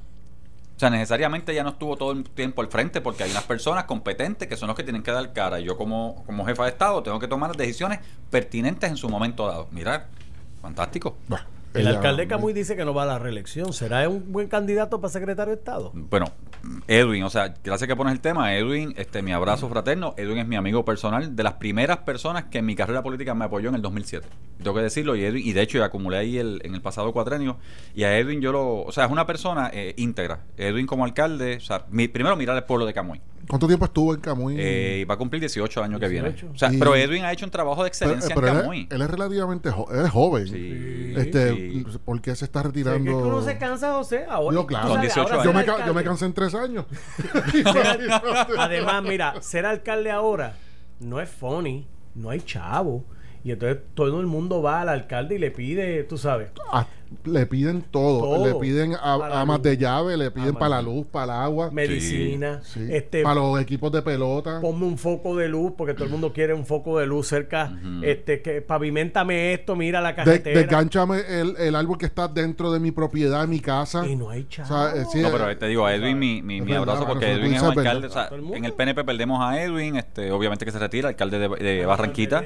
O 0.75 0.80
sea, 0.81 0.89
necesariamente 0.89 1.53
ya 1.53 1.63
no 1.63 1.71
estuvo 1.71 1.95
todo 1.98 2.12
el 2.12 2.24
tiempo 2.24 2.62
al 2.62 2.68
frente 2.68 3.01
porque 3.01 3.24
hay 3.24 3.31
unas 3.31 3.44
personas 3.44 3.83
competentes 3.86 4.48
que 4.48 4.56
son 4.57 4.68
los 4.68 4.75
que 4.75 4.83
tienen 4.83 5.03
que 5.03 5.12
dar 5.12 5.31
cara. 5.33 5.59
Y 5.59 5.63
yo 5.65 5.77
como, 5.77 6.24
como 6.25 6.45
jefa 6.45 6.63
de 6.63 6.69
Estado 6.69 7.03
tengo 7.03 7.19
que 7.19 7.27
tomar 7.27 7.50
las 7.51 7.57
decisiones 7.57 8.00
pertinentes 8.31 8.89
en 8.89 8.98
su 8.98 9.07
momento 9.09 9.45
dado. 9.48 9.68
Mira, 9.71 10.07
fantástico. 10.62 11.18
Bueno, 11.27 11.45
El 11.74 11.81
ella- 11.81 11.92
alcalde 11.98 12.27
Camuy 12.27 12.53
dice 12.53 12.75
que 12.75 12.83
no 12.86 12.94
va 12.95 13.03
a 13.03 13.06
la 13.07 13.19
reelección. 13.19 13.74
¿Será 13.74 14.07
un 14.09 14.31
buen 14.31 14.48
candidato 14.48 15.00
para 15.01 15.12
secretario 15.12 15.53
de 15.53 15.59
Estado? 15.59 15.92
Bueno, 15.94 16.27
Edwin, 16.88 17.24
o 17.24 17.30
sea, 17.30 17.54
gracias 17.63 17.88
que 17.88 17.96
pones 17.96 18.13
el 18.13 18.19
tema. 18.19 18.56
Edwin, 18.56 18.94
este, 18.98 19.22
mi 19.22 19.31
abrazo 19.31 19.68
fraterno. 19.69 20.13
Edwin 20.18 20.38
es 20.40 20.48
mi 20.48 20.56
amigo 20.56 20.86
personal, 20.86 21.36
de 21.36 21.44
las 21.44 21.54
primeras 21.54 22.00
personas 22.00 22.46
que 22.46 22.60
en 22.60 22.66
mi 22.66 22.75
carrera 22.75 23.02
política 23.04 23.34
me 23.34 23.46
apoyó 23.46 23.69
en 23.69 23.75
el 23.75 23.81
2007. 23.81 24.28
Tengo 24.60 24.75
que 24.75 24.81
decirlo, 24.81 25.16
y 25.16 25.24
Edwin, 25.24 25.46
y 25.46 25.54
de 25.54 25.62
hecho 25.62 25.78
yo 25.80 25.84
acumulé 25.84 26.18
ahí 26.18 26.38
el, 26.38 26.62
en 26.63 26.75
el 26.75 26.81
pasado 26.81 27.12
cuatrenio, 27.13 27.58
y 27.96 28.04
a 28.04 28.18
Edwin 28.18 28.42
yo 28.42 28.52
lo, 28.52 28.81
o 28.84 28.92
sea, 28.92 29.06
es 29.06 29.12
una 29.12 29.25
persona 29.25 29.69
eh, 29.74 29.94
íntegra. 29.98 30.42
Edwin 30.58 30.86
como 30.86 31.04
alcalde, 31.06 31.58
o 31.58 31.62
sea, 31.62 31.86
mi- 31.90 32.08
primero 32.08 32.36
mirar 32.36 32.56
el 32.58 32.63
pueblo 32.63 32.86
de 32.86 32.94
Camuy. 32.94 33.22
¿Cuánto 33.47 33.67
tiempo 33.67 33.85
estuvo 33.85 34.13
en 34.13 34.21
Camuy? 34.21 34.55
Eh, 34.57 35.05
va 35.09 35.15
a 35.15 35.17
cumplir 35.17 35.39
18 35.41 35.79
el 35.79 35.83
año 35.85 35.99
que 35.99 36.07
viene. 36.07 36.29
18. 36.29 36.51
O 36.53 36.57
sea, 36.57 36.71
Y- 36.71 36.77
pero 36.77 36.95
Edwin 36.95 37.23
ha 37.25 37.31
hecho 37.31 37.45
un 37.45 37.51
trabajo 37.51 37.81
de 37.83 37.88
excelencia 37.89 38.33
pero 38.35 38.47
en 38.47 38.55
Camuy. 38.59 38.88
él 38.89 39.01
es 39.01 39.09
relativamente 39.09 39.69
jo- 39.71 39.88
él 39.91 40.05
es 40.05 40.11
joven. 40.11 40.47
Sí, 40.47 41.13
este, 41.17 41.53
sí. 41.55 41.85
¿Por 42.05 42.21
qué 42.21 42.35
se 42.35 42.45
está 42.45 42.59
Es 42.59 42.63
que 42.63 42.67
retirando? 42.69 43.17
uno 43.17 43.41
se 43.41 43.57
cansa, 43.57 43.93
José. 43.93 44.25
Ahora, 44.29 44.55
Yo, 44.55 44.65
claro. 44.65 44.88
Con 44.88 44.95
sabes, 44.97 45.13
18 45.15 45.33
ahora 45.33 45.43
yo, 45.43 45.53
me, 45.93 46.01
yo 46.01 46.03
cansé 46.03 46.25
en 46.25 46.33
tres 46.33 46.55
años. 46.55 46.85
Además, 48.57 49.03
mira, 49.03 49.41
ser 49.41 49.65
alcalde 49.65 50.11
ahora 50.11 50.55
no 50.99 51.19
es 51.19 51.29
funny, 51.29 51.88
no 52.15 52.29
hay 52.29 52.41
chavo. 52.41 53.03
Y 53.43 53.51
entonces 53.51 53.79
todo 53.95 54.19
el 54.19 54.27
mundo 54.27 54.61
va 54.61 54.81
al 54.81 54.89
alcalde 54.89 55.35
y 55.35 55.39
le 55.39 55.49
pide, 55.51 56.03
tú 56.03 56.17
sabes. 56.17 56.49
Ah, 56.71 56.85
le 57.25 57.46
piden 57.46 57.81
todo. 57.92 58.19
Todo. 58.22 58.46
Le 58.48 58.56
piden 58.56 58.94
a- 58.96 59.42
amas 59.42 59.62
de 59.62 59.78
llave, 59.78 60.18
le 60.18 60.31
piden 60.31 60.54
para 60.56 60.69
la 60.69 60.78
de- 60.78 60.84
luz, 60.84 61.06
para 61.12 61.25
el 61.25 61.31
agua. 61.44 61.69
Medicina, 61.72 62.62
Sí. 62.63 62.88
este, 62.90 63.24
para 63.24 63.36
los 63.36 63.60
equipos 63.62 63.92
de 63.92 64.02
pelota. 64.02 64.60
ponme 64.62 64.86
un 64.86 64.98
foco 64.98 65.36
de 65.36 65.48
luz, 65.50 65.74
porque 65.78 65.94
todo 65.94 66.06
el 66.06 66.12
mundo 66.12 66.31
quiere 66.34 66.54
un 66.54 66.66
foco 66.66 67.00
de 67.00 67.06
luz 67.08 67.28
cerca, 67.28 67.72
este, 68.04 68.42
que 68.42 68.62
pavimentame 68.62 69.54
esto, 69.54 69.75
mira 69.75 70.02
la 70.02 70.10
De, 70.10 70.16
carretera. 70.16 70.60
desgánchame 70.60 71.19
el, 71.28 71.56
el 71.58 71.75
árbol 71.75 71.98
que 71.98 72.06
está 72.06 72.28
dentro 72.28 72.72
de 72.72 72.80
mi 72.80 72.92
propiedad, 72.92 73.48
mi 73.48 73.60
casa. 73.60 74.08
y 74.08 74.16
no 74.16 74.30
hay 74.30 74.46
chavo. 74.50 74.74
O 74.74 74.78
sea, 74.92 75.02
eh, 75.02 75.06
sí, 75.12 75.19
No, 75.22 75.28
eh, 75.28 75.31
pero 75.31 75.58
te 75.58 75.68
digo, 75.68 75.86
a 75.86 75.94
Edwin 75.96 76.18
mi, 76.18 76.42
mi, 76.42 76.58
Es 76.60 76.66
mi 76.66 76.72
verdad, 76.72 76.90
abrazo 76.96 77.08
porque 77.08 77.31
Edwin 77.31 77.54
es 77.54 77.62
un 77.62 77.78
alcalde. 77.78 78.08
o 78.08 78.36
el 78.36 78.54
en 78.58 78.66
el 78.66 78.74
PNP 78.74 79.04
perdemos 79.04 79.40
a 79.42 79.62
Edwin, 79.62 79.96
este, 79.98 80.31
obviamente 80.31 80.66
que 80.66 80.72
se 80.72 80.80
retira, 80.80 81.10
alcalde 81.10 81.40
de, 81.40 81.50
de 81.50 81.86
Barranquita, 81.86 82.44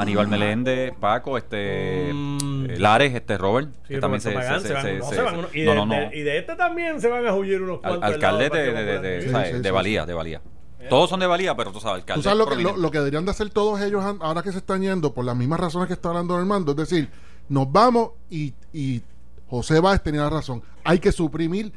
Aníbal 0.00 0.28
Meléndez, 0.28 0.92
Paco, 0.98 1.36
este 1.38 2.10
Mm. 2.12 2.66
eh, 2.70 2.78
Lares, 2.78 3.14
este 3.14 3.36
Robert, 3.38 3.68
Sí, 3.86 3.94
que 3.94 4.00
también 4.00 4.20
se, 4.20 4.32
Pagán, 4.32 4.60
se- 4.60 4.68
se 4.68 4.74
van- 4.74 4.82
se- 4.82 4.98
no, 4.98 5.04
se- 5.08 5.14
se 5.14 5.22
van 5.22 5.38
uno- 5.38 5.48
y, 5.52 5.62
no, 5.64 5.86
de, 5.86 6.38
este 6.38 6.56
también 6.56 7.00
se 7.00 7.08
van 7.08 7.26
a 7.26 7.34
huir 7.34 7.60
unos 7.62 7.80
cuantos. 7.80 8.02
al 8.02 8.14
alcalde 8.14 8.48
de, 8.50 8.72
de, 8.72 8.72
de, 8.72 8.84
de- 8.84 8.96
Popular. 8.96 9.22
Sí, 9.22 9.30
¿sabes? 9.30 9.48
sí, 9.48 9.56
de 9.58 9.68
sí, 9.68 9.70
valía, 9.70 10.06
de 10.06 10.14
valía. 10.14 10.40
Todos 10.88 11.10
son 11.10 11.20
de 11.20 11.26
valía, 11.26 11.54
pero 11.54 11.72
tú 11.72 11.78
sabes, 11.80 12.00
alcalde. 12.00 12.18
Tú 12.20 12.24
sabes 12.24 12.38
lo 12.38 12.44
que, 12.46 12.50
lo, 12.54 12.56
prominente. 12.56 12.80
lo 12.82 12.90
que 12.90 12.98
deberían 12.98 13.24
de 13.26 13.30
hacer 13.32 13.50
todos 13.50 13.80
ellos 13.82 14.02
ahora 14.20 14.42
que 14.42 14.50
se 14.50 14.58
están 14.58 14.80
yendo 14.82 15.12
por 15.12 15.24
las 15.24 15.36
mismas 15.36 15.60
razones 15.60 15.86
que 15.88 15.94
está 15.94 16.08
hablando 16.08 16.34
Armando. 16.34 16.72
Es 16.72 16.76
decir, 16.78 17.08
nos 17.48 17.70
vamos 17.70 18.12
y, 18.30 18.54
y 18.72 19.02
José 19.48 19.78
Báez 19.80 20.02
tenía 20.02 20.22
la 20.22 20.30
razón. 20.30 20.62
Hay 20.84 20.98
que 20.98 21.12
suprimir 21.12 21.72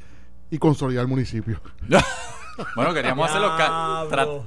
y 0.49 0.57
consolidar 0.57 1.01
el 1.01 1.07
municipio. 1.09 1.59
Bueno, 2.75 2.93
queríamos 2.93 3.29
hacer 3.29 3.41
los 3.41 3.51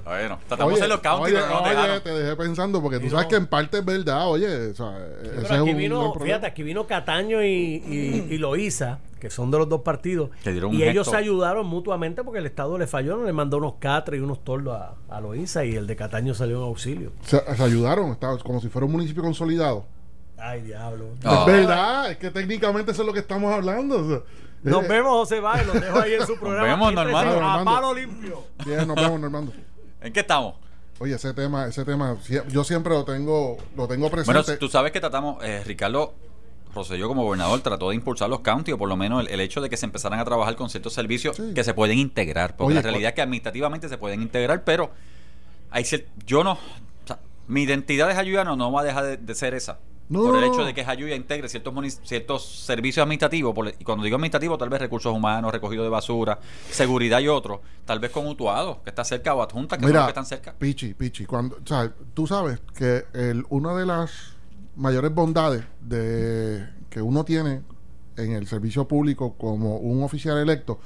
Bueno, 0.05 0.39
tratamos 0.49 0.75
de 0.75 0.81
hacer 0.81 0.89
los 0.89 1.01
counties, 1.01 1.35
oye, 1.35 1.35
pero 1.35 1.47
no 1.47 1.53
nos 1.55 1.63
oye, 1.63 1.71
dejaron. 1.77 2.03
te 2.03 2.11
dejé 2.11 2.37
pensando 2.37 2.83
porque 2.83 3.01
tú 3.01 3.11
sabes 3.11 3.27
que 3.27 3.37
en 3.37 3.47
parte 3.47 3.79
es 3.79 3.85
verdad, 3.85 4.29
oye. 4.29 4.71
o 4.71 4.75
sea, 4.75 4.97
ese 5.23 5.31
Pero 5.31 5.41
es 5.43 5.51
aquí 5.51 5.59
un 5.61 5.67
gran 5.67 5.77
vino, 5.79 6.01
problema. 6.13 6.25
fíjate, 6.25 6.47
aquí 6.47 6.63
vino 6.63 6.87
Cataño 6.87 7.43
y, 7.43 7.47
y, 7.49 8.27
y 8.31 8.39
Loíza, 8.39 8.99
que 9.21 9.31
son 9.31 9.51
de 9.51 9.59
los 9.59 9.69
dos 9.69 9.81
partidos. 9.83 10.31
Que 10.45 10.53
dieron 10.53 10.71
un 10.71 10.77
Y 10.77 10.83
ellos 10.83 11.07
gesto. 11.07 11.11
se 11.13 11.17
ayudaron 11.17 11.67
mutuamente 11.67 12.23
porque 12.23 12.39
el 12.41 12.47
Estado 12.47 12.79
le 12.79 12.87
falló, 12.87 13.17
no 13.17 13.25
le 13.25 13.33
mandó 13.33 13.57
unos 13.59 13.75
catres 13.79 14.21
y 14.21 14.23
unos 14.23 14.45
tordos 14.45 14.77
a, 14.81 14.95
a 15.09 15.21
Loíza 15.21 15.65
y 15.65 15.75
el 15.75 15.87
de 15.87 15.97
Cataño 15.97 16.35
salió 16.35 16.59
en 16.59 16.63
auxilio. 16.65 17.13
Se, 17.23 17.41
se 17.57 17.63
ayudaron, 17.63 18.11
estaba 18.13 18.39
como 18.39 18.61
si 18.61 18.69
fuera 18.69 18.87
un 18.87 18.93
municipio 18.93 19.23
consolidado. 19.23 19.85
Ay, 20.39 20.61
diablo. 20.61 21.07
Ah. 21.25 21.45
Es 21.49 21.53
verdad, 21.53 22.11
es 22.11 22.19
que 22.19 22.31
técnicamente 22.31 22.93
eso 22.93 23.03
es 23.03 23.07
lo 23.07 23.13
que 23.15 23.21
estamos 23.21 23.53
hablando. 23.53 24.05
o 24.05 24.09
sea, 24.09 24.21
Nos 24.71 24.89
vemos, 24.89 25.13
José 25.13 25.41
Báez, 25.41 25.67
los 25.67 25.81
dejo 25.81 25.99
ahí 25.99 26.15
en 26.15 26.27
su 26.27 26.37
programa. 26.39 26.63
vemos, 26.67 26.89
Siempre 26.93 27.13
Normando. 27.13 27.51
A 27.51 27.65
palo 27.65 27.95
limpio. 27.95 28.45
Bien, 28.65 28.87
nos 28.87 28.97
vemos, 28.97 29.21
Normando. 29.21 29.53
¿En 30.01 30.13
qué 30.13 30.21
estamos? 30.21 30.55
Oye, 30.99 31.15
ese 31.15 31.35
tema, 31.35 31.67
ese 31.67 31.85
tema, 31.85 32.17
yo 32.49 32.65
siempre 32.65 32.93
lo 32.95 33.05
tengo, 33.05 33.59
lo 33.77 33.87
tengo 33.87 34.09
Bueno, 34.09 34.25
presente. 34.25 34.57
tú 34.57 34.69
sabes 34.69 34.93
que 34.93 35.01
tratamos, 35.01 35.43
eh, 35.45 35.63
Ricardo 35.67 36.15
Rosselló 36.75 37.09
como 37.09 37.23
gobernador 37.25 37.61
trató 37.61 37.91
de 37.91 37.97
impulsar 37.97 38.29
los 38.31 38.41
counties, 38.41 38.75
o 38.75 38.79
por 38.79 38.89
lo 38.89 38.97
menos 38.97 39.21
el, 39.23 39.29
el 39.29 39.41
hecho 39.41 39.61
de 39.61 39.69
que 39.71 39.77
se 39.77 39.85
empezaran 39.87 40.19
a 40.21 40.25
trabajar 40.25 40.57
con 40.57 40.69
ciertos 40.71 40.93
servicios 40.95 41.37
Sí. 41.37 41.53
que 41.55 41.65
se 41.65 41.75
pueden 41.75 41.99
integrar. 41.99 42.57
Porque 42.57 42.69
Oye, 42.73 42.75
la 42.77 42.83
realidad 42.83 43.09
es 43.11 43.15
que 43.15 43.23
administrativamente 43.23 43.89
se 43.91 43.99
pueden 43.99 44.23
integrar, 44.23 44.65
pero 44.65 44.91
hay 45.71 45.85
yo 46.27 46.43
no, 46.45 46.53
o 46.53 46.59
sea, 47.07 47.19
mi 47.47 47.63
identidad 47.63 48.09
de 48.09 48.15
Jayuyano 48.15 48.57
no 48.57 48.73
va 48.73 48.81
a 48.81 48.85
dejar 48.85 49.05
de, 49.05 49.17
de 49.19 49.35
ser 49.35 49.55
esa. 49.55 49.79
No. 50.09 50.23
Por 50.23 50.37
el 50.37 50.45
hecho 50.45 50.65
de 50.65 50.73
que 50.73 50.85
Jayuya 50.85 51.17
integre 51.17 51.49
ciertos, 51.49 51.75
ciertos 52.05 52.45
servicios 52.47 53.03
administrativos, 53.03 53.53
por- 53.55 53.69
y 53.69 53.83
cuando 53.85 54.05
digo 54.05 54.15
administrativo, 54.17 54.57
tal 54.57 54.69
vez 54.69 54.81
recursos 54.81 55.13
humanos, 55.13 55.51
recogido 55.51 55.83
de 55.83 55.89
basura, 55.89 56.39
seguridad 56.71 57.19
y 57.21 57.27
otros, 57.29 57.59
tal 57.85 57.99
vez 57.99 58.13
con 58.13 58.27
Utuado, 58.27 58.83
que 58.85 58.91
está 58.91 59.05
cerca, 59.05 59.35
o 59.35 59.43
adjunta, 59.43 59.77
que 59.77 59.83
son 59.85 59.93
los 59.93 60.05
que 60.05 60.09
están 60.11 60.27
cerca. 60.27 60.55
Pichi, 60.57 60.95
Pichi, 60.95 61.27
cuando, 61.27 61.57
o 61.57 61.67
sea, 61.67 61.93
tú 62.15 62.27
sabes 62.27 62.61
que 62.77 63.05
el, 63.15 63.45
una 63.49 63.75
de 63.75 63.85
las 63.87 64.35
mayores 64.77 65.13
bondades 65.13 65.65
de 65.81 66.69
que 66.89 67.03
uno 67.03 67.25
tiene 67.25 67.63
en 68.17 68.33
el 68.33 68.47
servicio 68.47 68.87
público 68.87 69.35
como 69.35 69.79
un 69.79 70.03
oficial 70.05 70.39
electo 70.39 70.79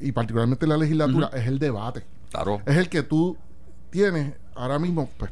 y 0.00 0.12
particularmente 0.12 0.64
en 0.64 0.68
la 0.70 0.76
legislatura 0.76 1.30
es 1.34 1.46
el 1.46 1.58
debate. 1.58 2.04
Claro. 2.30 2.62
Es 2.66 2.76
el 2.76 2.88
que 2.88 3.02
tú 3.02 3.36
tienes 3.90 4.32
ahora 4.54 4.78
mismo, 4.78 5.08
pues, 5.18 5.30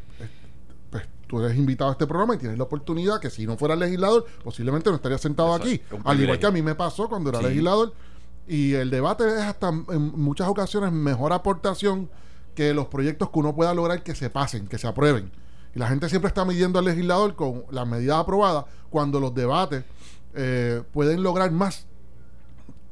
tú 1.30 1.40
eres 1.40 1.56
invitado 1.56 1.90
a 1.90 1.92
este 1.92 2.08
programa 2.08 2.34
y 2.34 2.38
tienes 2.38 2.58
la 2.58 2.64
oportunidad 2.64 3.20
que 3.20 3.30
si 3.30 3.46
no 3.46 3.56
fueras 3.56 3.78
legislador, 3.78 4.26
posiblemente 4.42 4.90
no 4.90 4.96
estarías 4.96 5.20
sentado 5.20 5.54
aquí. 5.54 5.80
Al 6.04 6.20
igual 6.20 6.40
que 6.40 6.46
a 6.46 6.50
mí 6.50 6.60
me 6.60 6.75
pasó 6.75 7.08
cuando 7.08 7.30
era 7.30 7.38
Sí. 7.38 7.44
legislador. 7.46 7.92
Y 8.49 8.72
el 8.75 8.90
debate 8.90 9.28
es 9.28 9.42
hasta 9.44 9.68
en 9.68 10.02
muchas 10.20 10.49
ocasiones 10.49 10.90
mejor 10.90 11.32
aportación 11.32 12.10
que 12.56 12.75
los 12.75 12.88
proyectos 12.88 13.30
que 13.30 13.38
uno 13.38 13.54
pueda 13.54 13.72
lograr 13.75 14.02
que 14.02 14.16
se 14.16 14.28
pasen, 14.28 14.66
que 14.66 14.76
se 14.76 14.88
aprueben. 14.88 15.30
Y 15.72 15.78
la 15.78 15.87
gente 15.87 16.08
siempre 16.08 16.26
está 16.26 16.44
midiendo 16.44 16.80
al 16.80 16.84
legislador 16.87 17.37
con 17.37 17.62
las 17.70 17.87
medidas 17.87 18.18
aprobadas 18.18 18.64
cuando 18.90 19.20
los 19.20 19.32
debates 19.32 19.84
eh, 20.34 20.82
pueden 20.92 21.22
lograr 21.22 21.52
más 21.52 21.87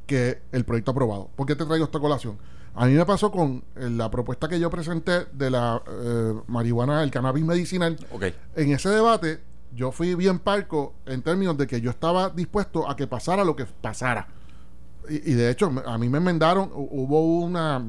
que 0.07 0.40
el 0.52 0.64
proyecto 0.64 0.92
aprobado. 0.92 1.28
¿Por 1.35 1.45
qué 1.45 1.57
te 1.57 1.64
traigo 1.64 1.85
esta 1.87 1.99
colación? 1.99 2.38
A 2.75 2.87
mí 2.87 2.93
me 2.95 3.05
pasó 3.05 3.31
con 3.31 3.65
eh, 3.77 3.89
la 3.91 4.11
propuesta 4.11 4.49
que 4.49 4.61
yo 4.61 4.71
presenté 4.71 5.27
de 5.33 5.51
la 5.51 5.83
eh, 5.89 6.35
marihuana, 6.47 7.03
el 7.03 7.11
cannabis 7.11 7.45
medicinal. 7.45 7.97
Ok. 8.13 8.25
En 8.57 8.71
ese 8.73 8.89
debate, 8.91 9.41
yo 9.75 9.91
fui 9.93 10.15
bien 10.15 10.39
parco 10.39 10.95
en 11.07 11.23
términos 11.23 11.57
de 11.59 11.67
que 11.67 11.81
yo 11.81 11.91
estaba 11.91 12.31
dispuesto 12.31 12.89
a 12.89 12.95
que 12.97 13.07
pasara 13.07 13.45
lo 13.45 13.57
que 13.57 13.65
pasara. 13.67 14.29
Y, 15.09 15.33
y 15.33 15.35
de 15.35 15.51
hecho, 15.51 15.73
a 15.87 15.99
mí 15.99 16.09
me 16.09 16.19
enmendaron, 16.19 16.71
hu- 16.71 16.89
hubo 16.91 17.39
una 17.41 17.85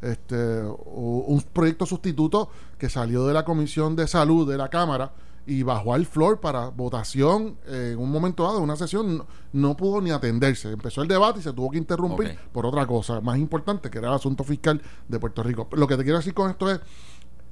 este 0.00 0.34
un 0.64 1.44
proyecto 1.52 1.86
sustituto 1.86 2.50
que 2.76 2.88
salió 2.88 3.24
de 3.26 3.34
la 3.34 3.44
Comisión 3.44 3.94
de 3.94 4.08
Salud 4.08 4.50
de 4.50 4.58
la 4.58 4.68
Cámara 4.68 5.12
y 5.46 5.62
bajó 5.64 5.94
al 5.94 6.06
floor 6.06 6.40
para 6.40 6.68
votación 6.68 7.56
eh, 7.66 7.90
en 7.94 7.98
un 7.98 8.10
momento 8.12 8.44
dado, 8.44 8.60
una 8.60 8.76
sesión, 8.76 9.18
no, 9.18 9.26
no 9.52 9.76
pudo 9.76 10.00
ni 10.00 10.10
atenderse. 10.10 10.70
Empezó 10.70 11.02
el 11.02 11.08
debate 11.08 11.40
y 11.40 11.42
se 11.42 11.52
tuvo 11.52 11.70
que 11.70 11.78
interrumpir 11.78 12.28
por 12.52 12.64
otra 12.66 12.86
cosa 12.86 13.20
más 13.20 13.38
importante, 13.38 13.90
que 13.90 13.98
era 13.98 14.08
el 14.08 14.14
asunto 14.14 14.44
fiscal 14.44 14.80
de 15.08 15.18
Puerto 15.18 15.42
Rico. 15.42 15.68
Lo 15.72 15.88
que 15.88 15.96
te 15.96 16.04
quiero 16.04 16.18
decir 16.18 16.32
con 16.34 16.48
esto 16.50 16.70
es, 16.70 16.78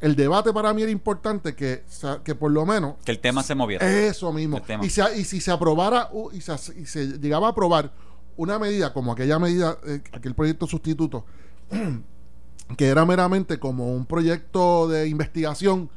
el 0.01 0.15
debate 0.17 0.53
para 0.53 0.73
mí 0.73 0.83
era 0.83 0.91
importante 0.93 1.55
que, 1.55 1.85
que 2.25 2.35
por 2.35 2.51
lo 2.53 2.65
menos 2.65 2.95
Que 3.05 3.11
el 3.13 3.19
tema 3.19 3.43
se 3.43 3.55
moviera. 3.55 3.87
eso 4.07 4.33
mismo. 4.33 4.57
Y, 4.87 4.91
se- 4.91 5.19
y 5.19 5.25
si 5.25 5.41
se 5.41 5.51
aprobara 5.51 6.09
u- 6.13 6.31
y 6.33 6.41
se, 6.41 6.55
y 6.81 6.87
se 6.87 7.19
llegaba 7.19 7.49
a 7.49 7.51
aprobar 7.51 7.93
una 8.37 8.59
medida 8.59 8.93
como 8.95 9.13
aquella 9.13 9.39
medida, 9.39 9.77
eh, 9.87 10.01
aquel 10.13 10.35
proyecto 10.35 10.67
sustituto, 10.67 11.27
que 12.77 12.87
era 12.87 13.05
meramente 13.05 13.59
como 13.59 13.93
un 13.95 14.07
proyecto 14.07 14.89
de 14.89 15.09
investigación 15.09 15.91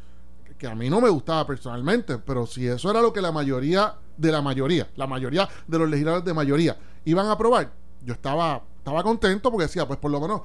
que 0.64 0.68
a 0.70 0.76
mí 0.76 0.90
no 0.90 1.02
me 1.02 1.10
gustaba 1.10 1.46
personalmente, 1.46 2.20
pero 2.20 2.46
si 2.48 2.66
eso 2.66 2.90
era 2.90 3.02
lo 3.02 3.12
que 3.12 3.20
la 3.20 3.34
mayoría 3.34 3.96
de 4.16 4.32
la 4.32 4.42
mayoría, 4.42 4.88
la 4.96 5.08
mayoría 5.08 5.50
de 5.68 5.78
los 5.78 5.90
legisladores 5.90 6.24
de 6.24 6.34
mayoría 6.34 6.78
iban 7.04 7.26
a 7.26 7.34
aprobar, 7.34 7.70
yo 8.02 8.14
estaba, 8.14 8.62
estaba 8.78 9.04
contento 9.04 9.52
porque 9.52 9.64
decía, 9.66 9.86
pues 9.86 10.00
por 10.00 10.10
lo 10.10 10.22
menos 10.22 10.44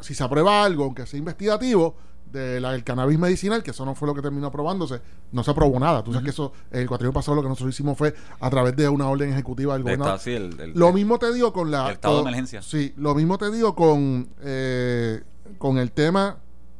si 0.00 0.14
se 0.14 0.24
aprueba 0.24 0.64
algo, 0.64 0.84
aunque 0.84 1.04
sea 1.04 1.18
investigativo, 1.18 1.94
de 2.32 2.58
la- 2.58 2.72
del 2.72 2.84
cannabis 2.84 3.18
medicinal, 3.18 3.62
que 3.62 3.72
eso 3.72 3.84
no 3.84 3.94
fue 3.94 4.08
lo 4.08 4.14
que 4.14 4.22
terminó 4.22 4.46
aprobándose, 4.46 5.02
no 5.32 5.42
se 5.44 5.50
aprobó 5.50 5.78
nada. 5.78 6.02
Tú 6.02 6.12
sabes 6.12 6.24
que 6.24 6.30
eso, 6.30 6.52
el 6.70 6.86
cuatrienio 6.88 7.12
pasado 7.12 7.34
lo 7.34 7.42
que 7.42 7.48
nosotros 7.50 7.74
hicimos 7.74 7.98
fue 7.98 8.14
a 8.40 8.48
través 8.48 8.74
de 8.76 8.88
una 8.88 9.08
orden 9.10 9.30
ejecutiva 9.30 9.74
del 9.74 9.82
De 9.82 9.90
gobernador. 9.90 10.14
esta- 10.14 10.24
sí, 10.24 10.30
el- 10.36 10.58
el- 10.58 10.72
Lo 10.74 10.90
mismo 10.94 11.18
te 11.18 11.34
digo 11.34 11.52
con 11.52 11.70
la. 11.70 11.88
El 11.88 11.92
estado 11.96 12.14
de 12.14 12.20
emergencia. 12.22 12.62
Sí, 12.62 12.94
lo 12.96 13.14
mismo 13.14 13.36
te 13.36 13.50
digo 13.50 13.74
con, 13.74 14.30
eh, 14.40 15.22
con 15.58 15.76
el 15.76 15.90
tema 15.92 16.38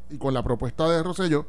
y 0.09 0.17
con 0.17 0.33
la 0.33 0.43
propuesta 0.43 0.89
de 0.89 1.03
Rosello 1.03 1.45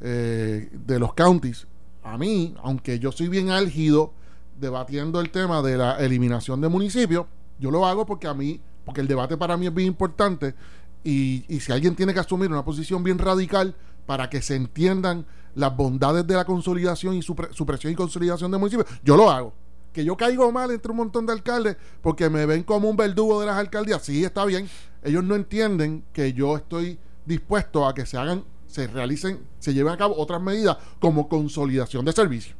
eh, 0.00 0.70
de 0.72 0.98
los 0.98 1.14
counties. 1.14 1.66
A 2.02 2.16
mí, 2.18 2.54
aunque 2.62 2.98
yo 2.98 3.12
soy 3.12 3.28
bien 3.28 3.50
álgido 3.50 4.12
debatiendo 4.58 5.20
el 5.20 5.30
tema 5.30 5.62
de 5.62 5.76
la 5.76 5.96
eliminación 5.98 6.60
de 6.60 6.68
municipios, 6.68 7.26
yo 7.58 7.70
lo 7.70 7.86
hago 7.86 8.06
porque 8.06 8.26
a 8.26 8.34
mí, 8.34 8.60
porque 8.84 9.00
el 9.00 9.08
debate 9.08 9.36
para 9.36 9.56
mí 9.56 9.66
es 9.66 9.74
bien 9.74 9.88
importante 9.88 10.54
y, 11.02 11.44
y 11.48 11.60
si 11.60 11.72
alguien 11.72 11.94
tiene 11.94 12.14
que 12.14 12.20
asumir 12.20 12.50
una 12.50 12.64
posición 12.64 13.02
bien 13.02 13.18
radical 13.18 13.74
para 14.06 14.30
que 14.30 14.40
se 14.40 14.54
entiendan 14.54 15.26
las 15.54 15.76
bondades 15.76 16.26
de 16.26 16.34
la 16.34 16.44
consolidación 16.44 17.14
y 17.14 17.20
supre- 17.20 17.52
supresión 17.52 17.92
y 17.92 17.96
consolidación 17.96 18.50
de 18.50 18.58
municipios, 18.58 18.88
yo 19.02 19.16
lo 19.16 19.30
hago. 19.30 19.52
Que 19.92 20.04
yo 20.04 20.16
caigo 20.16 20.52
mal 20.52 20.70
entre 20.70 20.90
un 20.90 20.98
montón 20.98 21.24
de 21.24 21.32
alcaldes 21.32 21.76
porque 22.02 22.28
me 22.28 22.44
ven 22.44 22.62
como 22.62 22.90
un 22.90 22.96
verdugo 22.96 23.40
de 23.40 23.46
las 23.46 23.56
alcaldías, 23.56 24.02
sí, 24.04 24.24
está 24.24 24.44
bien. 24.44 24.68
Ellos 25.02 25.24
no 25.24 25.34
entienden 25.34 26.04
que 26.12 26.34
yo 26.34 26.56
estoy 26.56 26.98
dispuesto 27.24 27.86
a 27.88 27.94
que 27.94 28.04
se 28.04 28.18
hagan, 28.18 28.44
se 28.76 28.86
realicen, 28.88 29.40
se 29.58 29.72
lleven 29.72 29.92
a 29.94 29.96
cabo 29.96 30.14
otras 30.18 30.40
medidas 30.42 30.76
como 31.00 31.28
consolidación 31.30 32.04
de 32.04 32.12
servicios. 32.12 32.54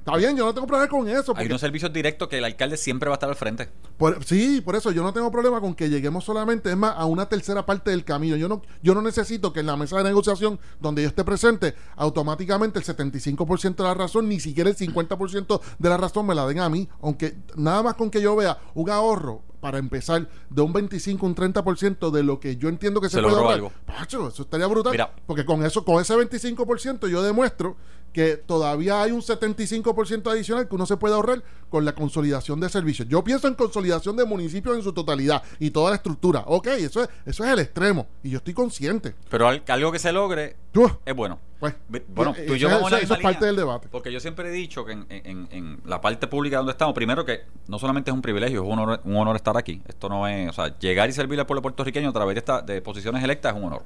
Está 0.00 0.16
bien, 0.16 0.34
yo 0.36 0.46
no 0.46 0.54
tengo 0.54 0.66
problema 0.66 0.88
con 0.90 1.06
eso. 1.08 1.34
Hay 1.36 1.46
unos 1.46 1.60
servicios 1.60 1.92
directos 1.92 2.26
que 2.26 2.38
el 2.38 2.44
alcalde 2.44 2.76
siempre 2.78 3.08
va 3.08 3.14
a 3.14 3.18
estar 3.18 3.28
al 3.28 3.36
frente. 3.36 3.68
por- 3.98 4.24
sí, 4.24 4.62
por 4.62 4.74
eso 4.74 4.90
yo 4.90 5.02
no 5.02 5.12
tengo 5.12 5.30
problema 5.30 5.60
con 5.60 5.74
que 5.74 5.90
lleguemos 5.90 6.24
solamente, 6.24 6.70
es 6.70 6.76
más, 6.76 6.94
a 6.96 7.04
una 7.04 7.28
tercera 7.28 7.64
parte 7.66 7.90
del 7.90 8.02
camino. 8.04 8.34
Yo 8.34 8.48
no, 8.48 8.62
yo 8.82 8.94
no 8.94 9.02
necesito 9.02 9.52
que 9.52 9.60
en 9.60 9.66
la 9.66 9.76
mesa 9.76 9.98
de 9.98 10.04
negociación 10.04 10.58
donde 10.80 11.02
yo 11.02 11.08
esté 11.08 11.22
presente, 11.22 11.74
automáticamente 11.96 12.78
el 12.78 12.84
75% 12.84 13.76
de 13.76 13.84
la 13.84 13.94
razón, 13.94 14.28
ni 14.28 14.40
siquiera 14.40 14.70
el 14.70 14.76
50% 14.76 15.60
de 15.78 15.88
la 15.88 15.96
razón 15.98 16.26
me 16.26 16.34
la 16.34 16.46
den 16.46 16.58
a 16.60 16.68
mí. 16.68 16.88
Aunque 17.02 17.36
nada 17.56 17.82
más 17.82 17.94
con 17.94 18.10
que 18.10 18.20
yo 18.22 18.34
vea 18.34 18.58
un 18.74 18.88
ahorro 18.90 19.42
para 19.60 19.78
empezar 19.78 20.28
de 20.48 20.62
un 20.62 20.72
25, 20.72 21.24
un 21.26 21.34
30% 21.34 22.10
de 22.10 22.22
lo 22.22 22.40
que 22.40 22.56
yo 22.56 22.68
entiendo 22.68 23.00
que 23.00 23.08
se, 23.08 23.16
Se 23.16 23.22
puede 23.22 23.36
ahorrar. 23.36 23.52
algo. 23.54 23.72
Pacho, 23.86 24.28
eso 24.28 24.42
estaría 24.42 24.66
brutal. 24.66 24.92
Mira. 24.92 25.12
porque 25.26 25.44
con 25.44 25.64
eso, 25.64 25.84
con 25.84 26.00
ese 26.00 26.14
25% 26.14 27.08
yo 27.08 27.22
demuestro 27.22 27.76
que 28.12 28.36
todavía 28.36 29.02
hay 29.02 29.12
un 29.12 29.20
75% 29.22 30.30
adicional 30.30 30.66
que 30.68 30.74
uno 30.74 30.84
se 30.86 30.96
puede 30.96 31.14
ahorrar 31.14 31.44
con 31.68 31.84
la 31.84 31.94
consolidación 31.94 32.58
de 32.58 32.68
servicios. 32.68 33.06
Yo 33.08 33.22
pienso 33.22 33.46
en 33.46 33.54
consolidación 33.54 34.16
de 34.16 34.24
municipios 34.24 34.76
en 34.76 34.82
su 34.82 34.92
totalidad 34.92 35.42
y 35.60 35.70
toda 35.70 35.90
la 35.90 35.96
estructura. 35.96 36.42
Ok, 36.46 36.66
eso 36.68 37.02
es, 37.04 37.08
eso 37.26 37.44
es 37.44 37.50
el 37.50 37.60
extremo 37.60 38.08
y 38.24 38.30
yo 38.30 38.38
estoy 38.38 38.54
consciente. 38.54 39.14
Pero 39.28 39.46
al- 39.46 39.62
algo 39.68 39.92
que 39.92 39.98
se 40.00 40.12
logre 40.12 40.56
Uf, 40.74 40.92
es 41.04 41.14
bueno. 41.14 41.38
Pues, 41.60 41.74
Ve- 41.88 42.04
Bueno, 42.08 42.34
tú 42.46 42.54
y 42.54 42.58
yo 42.58 42.68
vamos 42.68 42.90
eso- 42.92 43.14
es 43.14 43.20
parte 43.20 43.44
del 43.46 43.56
debate. 43.56 43.88
Porque 43.90 44.10
yo 44.12 44.18
siempre 44.18 44.48
he 44.48 44.52
dicho 44.52 44.84
que 44.84 44.92
en, 44.92 45.06
en- 45.10 45.48
en 45.52 45.80
la 45.84 46.00
parte 46.00 46.26
pública 46.26 46.56
donde 46.56 46.72
estamos, 46.72 46.94
primero 46.94 47.24
que 47.24 47.42
no 47.68 47.78
solamente 47.78 48.10
es 48.10 48.14
un 48.14 48.22
privilegio, 48.22 48.62
es 48.64 48.68
un 48.68 48.78
honor, 48.78 49.00
un 49.04 49.16
honor 49.16 49.36
estar 49.36 49.56
aquí. 49.56 49.80
Esto 49.86 50.08
no 50.08 50.26
es, 50.26 50.48
o 50.48 50.52
sea, 50.52 50.76
llegar 50.78 51.08
y 51.08 51.12
servirle 51.12 51.42
al 51.42 51.46
pueblo 51.46 51.62
puertorriqueño 51.62 52.08
a 52.08 52.12
través 52.12 52.34
de, 52.34 52.38
esta, 52.40 52.62
de 52.62 52.80
posiciones 52.82 53.22
electas 53.22 53.52
es 53.54 53.58
un 53.60 53.66
honor. 53.68 53.82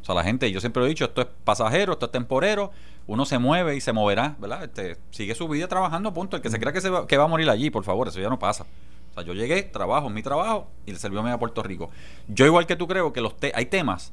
O 0.00 0.04
sea, 0.06 0.14
la 0.14 0.22
gente, 0.22 0.50
yo 0.52 0.60
siempre 0.60 0.80
lo 0.80 0.86
he 0.86 0.88
dicho, 0.88 1.04
esto 1.04 1.20
es 1.22 1.26
pasajero, 1.44 1.94
esto 1.94 2.06
es 2.06 2.12
temporero, 2.12 2.70
uno 3.08 3.24
se 3.24 3.38
mueve 3.40 3.74
y 3.74 3.80
se 3.80 3.92
moverá, 3.92 4.36
¿verdad? 4.38 4.62
Este, 4.62 4.96
sigue 5.10 5.34
su 5.34 5.48
vida 5.48 5.66
trabajando, 5.66 6.14
punto. 6.14 6.36
El 6.36 6.42
que 6.42 6.50
se 6.50 6.60
crea 6.60 6.72
que, 6.72 6.80
se 6.80 6.90
va, 6.90 7.06
que 7.08 7.16
va 7.16 7.24
a 7.24 7.28
morir 7.28 7.50
allí, 7.50 7.70
por 7.70 7.82
favor, 7.82 8.06
eso 8.06 8.20
ya 8.20 8.28
no 8.28 8.38
pasa. 8.38 8.64
O 9.10 9.14
sea, 9.14 9.24
yo 9.24 9.32
llegué, 9.32 9.64
trabajo, 9.64 10.08
mi 10.08 10.22
trabajo 10.22 10.68
y 10.84 10.92
le 10.92 10.98
sirvió 11.00 11.26
a 11.26 11.38
Puerto 11.38 11.60
Rico. 11.64 11.90
Yo 12.28 12.46
igual 12.46 12.66
que 12.66 12.76
tú 12.76 12.86
creo 12.86 13.12
que 13.12 13.20
los 13.20 13.36
te- 13.36 13.50
hay 13.54 13.66
temas 13.66 14.12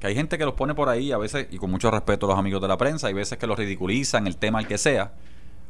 que 0.00 0.06
hay 0.08 0.14
gente 0.14 0.36
que 0.38 0.44
los 0.44 0.54
pone 0.54 0.74
por 0.74 0.88
ahí 0.88 1.12
a 1.12 1.18
veces, 1.18 1.46
y 1.50 1.58
con 1.58 1.70
mucho 1.70 1.90
respeto 1.90 2.26
a 2.26 2.30
los 2.30 2.38
amigos 2.38 2.60
de 2.60 2.68
la 2.68 2.76
prensa, 2.76 3.06
hay 3.08 3.14
veces 3.14 3.38
que 3.38 3.46
los 3.46 3.58
ridiculizan, 3.58 4.26
el 4.26 4.36
tema 4.36 4.60
el 4.60 4.66
que 4.66 4.78
sea. 4.78 5.12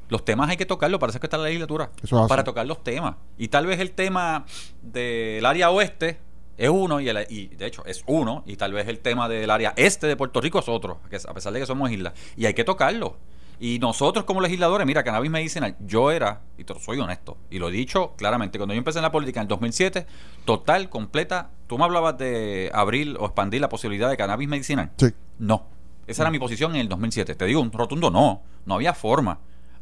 Los 0.09 0.25
temas 0.25 0.49
hay 0.50 0.56
que 0.56 0.66
tocarlos, 0.66 1.00
es 1.14 1.18
que 1.21 1.26
está 1.26 1.37
la 1.38 1.45
legislatura. 1.45 1.90
Eso 2.02 2.26
para 2.28 2.45
tocar 2.45 2.66
los 2.66 2.83
temas. 2.85 3.16
Y 3.38 3.49
tal 3.49 3.66
vez 3.66 3.80
el 3.80 3.90
tema 3.92 4.45
del 4.83 5.45
área 5.45 5.71
oeste 5.71 6.18
es 6.59 6.68
uno, 6.71 7.00
y, 7.00 7.09
el- 7.09 7.26
y 7.28 7.49
de 7.49 7.66
hecho 7.66 7.85
es 7.87 8.02
uno, 8.06 8.42
y 8.47 8.56
tal 8.56 8.73
vez 8.73 8.87
el 8.88 9.00
tema 9.00 9.28
del 9.28 9.50
área 9.50 9.75
este 9.76 10.06
de 10.06 10.16
Puerto 10.16 10.40
Rico 10.40 10.59
es 10.61 10.68
otro, 10.68 11.00
que 11.11 11.16
es- 11.16 11.26
a 11.26 11.35
pesar 11.35 11.52
de 11.52 11.61
que 11.61 11.66
somos 11.66 11.90
islas. 11.90 12.12
Y 12.37 12.47
hay 12.47 12.54
que 12.54 12.64
tocarlo. 12.64 13.16
Y 13.58 13.78
nosotros 13.78 14.25
como 14.25 14.40
legisladores, 14.40 14.86
mira, 14.86 15.02
cannabis 15.02 15.30
medicinal, 15.30 15.76
yo 15.80 16.10
era, 16.10 16.42
y 16.58 16.64
te 16.64 16.78
soy 16.78 16.98
honesto, 16.98 17.38
y 17.50 17.58
lo 17.58 17.68
he 17.70 17.72
dicho 17.72 18.14
claramente, 18.16 18.58
cuando 18.58 18.75
yo 18.75 18.78
empecé 18.78 18.98
en 18.98 19.04
la 19.04 19.12
política 19.12 19.40
en 19.40 19.44
el 19.44 19.48
2007, 19.48 20.06
total, 20.44 20.90
completa, 20.90 21.50
tú 21.66 21.78
me 21.78 21.84
hablabas 21.84 22.18
de 22.18 22.70
abrir 22.75 23.16
o 23.18 23.25
expandir 23.25 23.62
la 23.62 23.70
posibilidad 23.70 24.10
de 24.10 24.16
cannabis 24.18 24.48
medicinal. 24.48 24.90
Sí. 24.98 25.06
No. 25.38 25.66
Esa 26.06 26.22
era 26.22 26.30
mi 26.30 26.38
posición 26.38 26.75
en 26.75 26.82
el 26.82 26.88
2007. 26.88 27.34
Te 27.34 27.44
digo, 27.46 27.60
un 27.60 27.72
rotundo 27.72 28.10
no. 28.10 28.42
No 28.64 28.75
había 28.75 28.94
forma. 28.94 29.40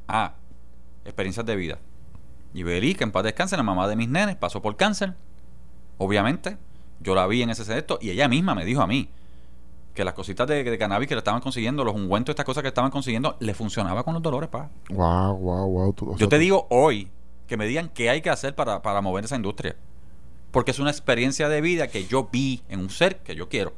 Ah, 0.08 0.34
experiencias 1.04 1.44
de 1.44 1.56
vida. 1.56 1.78
Y 2.54 2.62
Beli, 2.62 2.94
que 2.94 3.04
en 3.04 3.12
paz 3.12 3.24
descanse, 3.24 3.56
la 3.56 3.62
mamá 3.62 3.88
de 3.88 3.96
mis 3.96 4.08
nenes, 4.08 4.36
pasó 4.36 4.62
por 4.62 4.76
cáncer. 4.76 5.14
Obviamente, 5.98 6.56
yo 7.00 7.14
la 7.14 7.26
vi 7.26 7.42
en 7.42 7.50
ese 7.50 7.64
sector 7.64 7.98
y 8.00 8.10
ella 8.10 8.28
misma 8.28 8.54
me 8.54 8.64
dijo 8.64 8.80
a 8.80 8.86
mí 8.86 9.10
que 9.94 10.04
las 10.04 10.14
cositas 10.14 10.46
de, 10.48 10.64
de 10.64 10.78
cannabis 10.78 11.08
que 11.08 11.14
le 11.14 11.20
estaban 11.20 11.40
consiguiendo, 11.40 11.84
los 11.84 11.94
ungüentos, 11.94 12.32
estas 12.32 12.44
cosas 12.44 12.62
que 12.62 12.68
estaban 12.68 12.90
consiguiendo, 12.90 13.36
le 13.40 13.54
funcionaba 13.54 14.02
con 14.02 14.14
los 14.14 14.22
dolores, 14.22 14.50
pa. 14.50 14.68
Wow, 14.90 15.36
wow, 15.36 15.68
wow. 15.68 15.92
tú- 15.92 16.06
Yo 16.12 16.18
sea, 16.18 16.28
te 16.28 16.36
tú- 16.36 16.40
digo 16.40 16.66
hoy 16.70 17.10
que 17.46 17.56
me 17.56 17.66
digan 17.66 17.88
qué 17.94 18.10
hay 18.10 18.20
que 18.20 18.30
hacer 18.30 18.54
para, 18.54 18.82
para 18.82 19.00
mover 19.00 19.24
esa 19.24 19.36
industria. 19.36 19.76
Porque 20.50 20.70
es 20.72 20.78
una 20.78 20.90
experiencia 20.90 21.48
de 21.48 21.60
vida 21.60 21.88
que 21.88 22.06
yo 22.06 22.28
vi 22.30 22.62
en 22.68 22.80
un 22.80 22.90
ser 22.90 23.18
que 23.18 23.34
yo 23.34 23.48
quiero. 23.48 23.72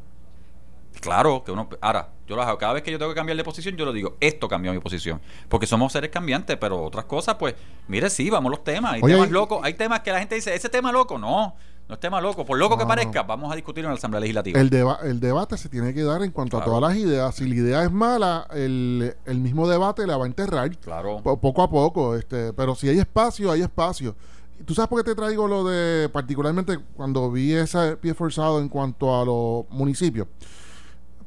Claro 1.01 1.45
que 1.45 1.53
uno. 1.53 1.69
Ahora, 1.83 2.09
yo 2.27 2.37
lo 2.37 2.43
hago. 2.43 2.57
Cada 2.59 2.73
vez 2.73 2.83
que 2.83 2.91
yo 2.91 2.99
tengo 2.99 3.11
que 3.11 3.15
cambiar 3.17 3.37
de 3.37 3.45
posición, 3.45 3.77
yo 3.77 3.85
lo 3.85 3.93
digo, 3.93 4.17
esto 4.21 4.49
cambió 4.49 4.73
mi 4.73 4.79
posición. 4.79 5.21
Porque 5.49 5.67
somos 5.67 5.93
seres 5.93 6.11
cambiantes, 6.11 6.57
pero 6.57 6.83
otras 6.83 7.05
cosas, 7.05 7.35
pues, 7.37 7.55
mire, 7.89 8.09
sí, 8.09 8.31
vamos 8.31 8.51
los 8.51 8.65
temas. 8.65 8.95
Hay 8.95 9.03
Oye, 9.03 9.15
temas 9.15 9.31
locos. 9.31 9.61
Hay 9.63 9.75
temas 9.75 10.01
que 10.01 10.11
la 10.13 10.19
gente 10.21 10.35
dice, 10.35 10.55
ese 10.55 10.69
tema 10.71 10.93
loco. 10.93 11.19
No, 11.19 11.55
no 11.89 11.95
es 11.95 12.01
tema 12.01 12.21
loco. 12.21 12.45
Por 12.45 12.59
loco 12.59 12.77
que 12.77 12.85
parezca, 12.87 13.23
no. 13.23 13.29
vamos 13.29 13.53
a 13.53 13.55
discutirlo 13.55 13.89
en 13.89 13.95
la 13.95 13.99
Asamblea 13.99 14.21
Legislativa. 14.21 14.61
El, 14.61 14.71
deba- 14.71 14.99
el 15.05 15.21
debate 15.21 15.57
se 15.57 15.69
tiene 15.69 15.95
que 15.95 16.03
dar 16.03 16.23
en 16.23 16.33
cuanto 16.33 16.57
Claro. 16.59 16.73
a 16.77 16.79
todas 16.81 16.91
las 16.95 16.99
ideas. 17.01 17.35
Si 17.35 17.49
la 17.49 17.55
idea 17.55 17.85
es 17.85 17.93
mala, 17.93 18.47
el, 18.53 19.15
el 19.25 19.39
mismo 19.41 19.69
debate 19.69 20.07
la 20.07 20.17
va 20.17 20.25
a 20.25 20.27
enterrar. 20.27 20.77
claro. 20.79 21.21
Po- 21.23 21.41
poco 21.41 21.63
a 21.63 21.71
poco, 21.71 22.17
este, 22.17 22.53
pero 22.53 22.75
si 22.75 22.89
hay 22.89 22.99
espacio, 22.99 23.51
hay 23.53 23.63
espacio. 23.63 24.17
¿Tú 24.65 24.75
sabes 24.75 24.89
por 24.89 25.05
qué 25.05 25.11
te 25.11 25.15
traigo 25.15 25.47
lo 25.47 25.65
de, 25.65 26.09
particularmente 26.09 26.79
cuando 26.97 27.31
vi 27.31 27.53
ese 27.53 27.97
pie 27.99 28.15
forzado 28.15 28.59
en 28.61 28.69
cuanto 28.71 29.15
a 29.21 29.25
los 29.25 29.65
municipios? 29.71 30.27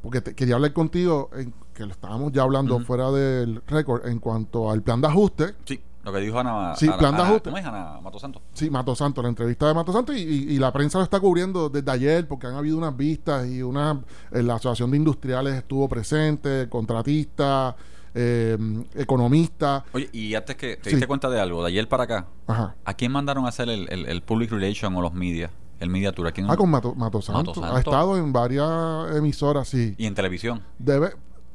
Porque 0.01 0.22
te- 0.22 0.34
quería 0.36 0.56
hablar 0.56 0.74
contigo, 0.74 1.30
en, 1.36 1.54
que 1.74 1.86
lo 1.86 1.92
estábamos 1.92 2.32
ya 2.32 2.42
hablando 2.42 2.80
fuera 2.82 3.12
del 3.12 3.62
récord, 3.68 4.06
en 4.08 4.20
cuanto 4.20 4.70
al 4.72 4.82
plan 4.82 5.00
de 5.00 5.08
ajuste. 5.08 5.56
Sí, 5.66 5.80
lo 6.12 6.18
que 6.18 6.24
dijo 6.25 6.39
Ana. 6.39 6.75
Sí, 6.75 6.88
Ana- 6.88 6.98
plan 6.98 7.12
de 7.16 7.22
Ana- 7.22 7.30
ajuste. 7.30 7.50
¿Cómo 7.50 7.58
es 7.58 7.66
Ana 7.66 8.00
Mato 8.01 8.20
Santos? 8.20 8.42
Sí, 8.54 8.70
Mato 8.70 8.96
Santo, 8.96 9.22
la 9.22 9.30
entrevista 9.30 9.68
de 9.68 9.74
Mato 9.74 9.94
Santo, 9.94 10.13
y, 10.13 10.20
y- 10.22 10.54
y 10.54 10.58
la 10.60 10.72
prensa 10.74 10.98
lo 10.98 11.04
está 11.04 11.20
cubriendo 11.20 11.70
desde 11.70 11.89
ayer, 11.92 12.28
porque 12.28 12.48
han 12.48 12.56
habido 12.56 12.78
unas 12.78 12.96
vistas 12.96 13.48
y 13.48 13.62
una, 13.62 14.01
eh, 14.32 14.44
la 14.44 14.56
Asociación 14.56 14.92
de 14.92 14.98
Industriales 14.98 15.54
estuvo 15.56 15.88
presente, 15.88 16.68
contratistas, 16.70 17.75
eh, 18.13 18.58
economistas. 18.96 19.84
Oye, 19.94 20.10
y 20.12 20.36
antes 20.36 20.56
que 20.56 20.78
te 20.78 20.89
Sí. 20.89 20.96
diste 20.96 21.08
cuenta 21.08 21.30
de 21.30 21.39
algo, 21.39 21.62
de 21.63 21.70
ayer 21.70 21.88
para 21.88 22.04
acá, 22.04 22.28
Ajá. 22.48 22.75
¿A 22.84 22.94
quién 22.96 23.12
mandaron 23.12 23.46
a 23.46 23.50
hacer 23.50 23.70
el, 23.70 23.88
el, 23.92 24.06
el 24.08 24.22
public 24.24 24.51
relation 24.51 24.96
o 24.96 25.01
los 25.01 25.13
media? 25.13 25.51
El 25.80 25.89
media 25.89 26.12
tour. 26.12 26.28
¿A 26.28 26.32
quién? 26.32 26.50
Ah, 26.50 26.58
con 26.58 26.70
Mato, 26.70 26.94
Mato 26.96 27.22
Santo. 27.22 27.54
Santo. 27.54 27.74
Ha 27.74 27.80
estado 27.80 28.18
en 28.18 28.34
varias 28.34 29.16
emisoras, 29.16 29.70
sí. 29.70 29.96
Y 29.98 30.08
en 30.08 30.16
televisión. 30.16 30.62
Debe, 30.78 31.12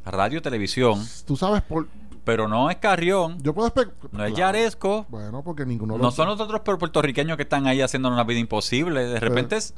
Radio, 0.07 0.41
televisión. 0.41 0.99
tú 1.27 1.37
sabes, 1.37 1.63
por, 1.63 1.89
Pero 2.25 2.49
no 2.49 2.71
es 2.71 2.76
Carrión. 2.76 3.38
yo 3.43 3.54
puedo 3.54 3.71
no 3.76 3.83
es 3.83 3.88
claro. 4.11 4.35
Yaresco. 4.35 5.07
Bueno, 5.11 5.43
porque 5.43 5.66
ninguno 5.66 5.99
No 5.99 6.11
son 6.11 6.28
los 6.28 6.40
otros 6.40 6.62
pu- 6.62 6.78
puertorriqueños 6.78 7.37
que 7.37 7.43
están 7.43 7.66
ahí 7.66 7.83
haciendo 7.83 8.09
una 8.09 8.25
vida 8.25 8.38
imposible. 8.38 9.04
De 9.07 9.21
repente 9.21 9.57
es 9.57 9.75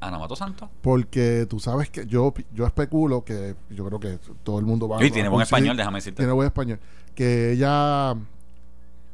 Ana 0.00 0.18
Mato 0.18 0.36
Santos. 0.36 0.68
Porque 0.80 1.46
tú 1.50 1.58
sabes 1.58 1.90
que 1.90 2.06
yo, 2.06 2.32
yo 2.54 2.66
especulo 2.66 3.24
que 3.24 3.56
yo 3.70 3.84
creo 3.86 3.98
que 3.98 4.18
todo 4.44 4.60
el 4.60 4.64
mundo 4.64 4.88
va 4.88 5.04
Y 5.04 5.10
tiene 5.10 5.26
a 5.26 5.30
buen 5.30 5.42
español, 5.42 5.76
déjame 5.76 5.98
decirte. 5.98 6.18
Tiene 6.18 6.32
buen 6.32 6.46
español. 6.46 6.78
Que 7.16 7.50
ella, 7.52 8.14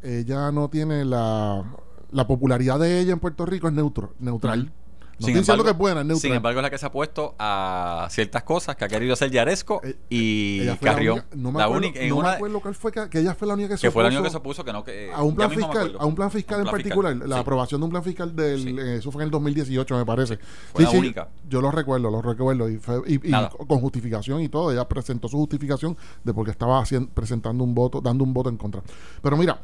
ella 0.02 0.52
no 0.52 0.68
tiene 0.68 1.04
la, 1.06 1.64
la 2.10 2.26
popularidad 2.26 2.78
de 2.78 3.00
ella 3.00 3.12
en 3.14 3.18
Puerto 3.20 3.46
Rico 3.46 3.66
es 3.68 3.72
neutro, 3.72 4.12
neutral. 4.18 4.70
No 5.18 5.26
estoy 5.28 5.35
diciendo 5.35 5.64
que 5.64 5.71
es 5.71 5.76
buena, 5.78 6.02
neutral. 6.02 6.18
sin 6.21 6.33
embargo, 6.35 6.59
es 6.61 6.62
la 6.64 6.71
que 6.71 6.78
se 6.78 6.87
ha 6.87 6.90
puesto 6.92 7.35
a 7.38 8.09
ciertas 8.11 8.42
cosas 8.42 8.75
que 8.76 8.85
ha 8.85 8.88
querido 8.88 9.12
hacer 9.12 9.30
Yaresco 9.30 9.80
Eh, 9.85 9.97
y 10.11 10.61
Ella 10.62 10.76
fue 10.76 10.87
la 10.87 10.92
Carrión. 10.94 11.12
única- 11.18 11.37
no 11.37 11.52
me 11.52 11.59
la 11.59 11.64
acuerdo, 11.64 11.87
única, 11.87 12.00
en 12.00 12.09
no 12.09 12.14
me 12.16 12.21
una- 12.21 12.33
acuerdo 12.33 12.61
cuál 12.61 12.75
fue 12.75 12.92
que, 12.92 13.09
que 13.09 13.18
ella 13.21 13.35
fue 13.35 13.47
la 13.49 13.54
única 13.54 13.76
que, 13.76 13.80
que 13.80 13.90
fue 13.90 14.02
la 14.02 14.09
opuso 14.09 14.18
única 14.18 14.28
que 14.28 14.30
se 14.33 14.37
opuso 14.38 14.64
que 14.64 14.73
no 14.73 14.83
que 14.85 15.12
a 15.14 15.23
un 15.23 15.35
plan 15.37 15.50
fiscal, 15.50 15.97
a 15.99 16.06
un 16.06 16.14
plan 16.14 16.30
fiscal 16.30 16.61
Un 16.61 16.66
en 16.66 16.71
particular, 16.73 17.12
fiscal, 17.12 17.28
la 17.30 17.37
sí. 17.37 17.40
aprobación 17.40 17.80
de 17.80 17.85
un 17.85 17.90
plan 17.90 18.02
fiscal 18.04 18.35
del, 18.35 18.61
Sí. 18.62 18.76
eh, 18.78 18.97
eso 18.97 19.11
fue 19.12 19.23
en 19.23 19.26
el 19.26 19.30
2018 19.30 19.97
me 19.97 20.04
parece. 20.04 20.38
Fue 20.73 20.85
la 20.85 20.90
única. 20.90 21.28
Yo 21.49 21.61
lo 21.61 21.71
recuerdo, 21.71 22.11
lo 22.11 22.21
recuerdo 22.21 22.68
y, 22.68 22.78
fue- 22.78 23.02
y- 23.06 23.28
y 23.28 23.30
Nada. 23.30 23.50
con 23.50 23.80
justificación 23.80 24.40
y 24.40 24.49
todo, 24.49 24.73
ella 24.73 24.88
presentó 24.88 25.28
su 25.28 25.37
justificación 25.38 25.97
de 26.25 26.35
porque 26.35 26.50
estaba 26.50 26.80
haciendo, 26.80 27.09
presentando 27.11 27.62
un 27.62 27.75
voto, 27.75 28.00
dando 28.00 28.25
un 28.25 28.35
voto 28.35 28.49
en 28.49 28.56
contra. 28.56 28.83
Pero 29.23 29.37
mira, 29.37 29.62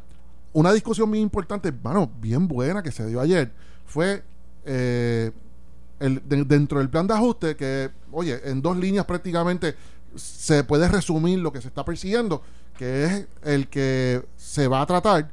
una 0.53 0.71
discusión 0.73 1.09
muy 1.09 1.19
importante, 1.19 1.71
bueno, 1.71 2.09
bien 2.19 2.47
buena 2.47 2.81
que 2.83 2.91
se 2.91 3.05
dio 3.07 3.19
ayer 3.19 3.51
fue 3.85 4.23
eh, 4.65 5.31
el, 6.01 6.21
de- 6.27 6.43
dentro 6.43 6.79
del 6.79 6.89
plan 6.89 7.07
de 7.07 7.13
ajuste 7.13 7.55
que, 7.55 7.89
oye, 8.11 8.39
en 8.49 8.61
dos 8.61 8.75
líneas 8.77 9.05
prácticamente 9.05 9.75
se 10.15 10.63
puede 10.65 10.87
resumir 10.89 11.39
lo 11.39 11.53
que 11.53 11.61
se 11.61 11.67
está 11.69 11.85
persiguiendo, 11.85 12.41
que 12.77 13.05
es 13.05 13.27
el 13.43 13.67
que 13.69 14.23
se 14.35 14.67
va 14.67 14.81
a 14.81 14.85
tratar 14.85 15.31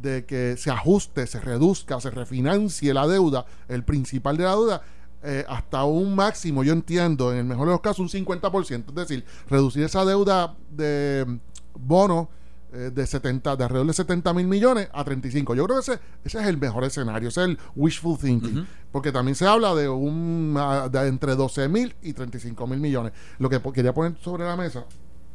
de 0.00 0.24
que 0.24 0.56
se 0.56 0.70
ajuste, 0.70 1.26
se 1.26 1.40
reduzca, 1.40 2.00
se 2.00 2.10
refinancie 2.10 2.94
la 2.94 3.06
deuda, 3.06 3.44
el 3.68 3.82
principal 3.84 4.36
de 4.36 4.44
la 4.44 4.50
deuda, 4.50 4.82
eh, 5.22 5.44
hasta 5.48 5.84
un 5.84 6.14
máximo, 6.14 6.64
yo 6.64 6.72
entiendo, 6.72 7.32
en 7.32 7.38
el 7.38 7.44
mejor 7.44 7.66
de 7.66 7.72
los 7.72 7.80
casos, 7.82 7.98
un 7.98 8.08
50%, 8.08 8.84
es 8.88 8.94
decir, 8.94 9.24
reducir 9.50 9.82
esa 9.84 10.04
deuda 10.04 10.54
de 10.70 11.26
bonos 11.74 12.28
eh, 12.72 12.90
de 12.94 13.06
70, 13.06 13.56
de 13.56 13.64
alrededor 13.64 13.86
de 13.88 13.92
70 13.94 14.32
mil 14.34 14.46
millones 14.46 14.88
a 14.92 15.02
35. 15.04 15.54
Yo 15.54 15.64
creo 15.66 15.76
que 15.76 15.92
ese, 15.92 16.00
ese 16.24 16.40
es 16.40 16.46
el 16.46 16.56
mejor 16.58 16.84
escenario, 16.84 17.28
ese 17.28 17.42
es 17.42 17.48
el 17.48 17.58
wishful 17.74 18.16
thinking, 18.18 18.66
porque 18.92 19.10
también 19.12 19.34
se 19.34 19.46
habla 19.46 19.74
de 19.74 19.88
un 19.88 20.54
ah, 20.58 20.88
de 20.88 21.08
entre 21.08 21.34
12 21.34 21.68
mil 21.68 21.94
y 22.02 22.12
35 22.12 22.66
mil 22.66 22.78
millones. 22.78 23.12
Lo 23.38 23.48
que 23.50 23.60
quería 23.72 23.92
poner 23.92 24.16
sobre 24.20 24.44
la 24.44 24.56
mesa 24.56 24.84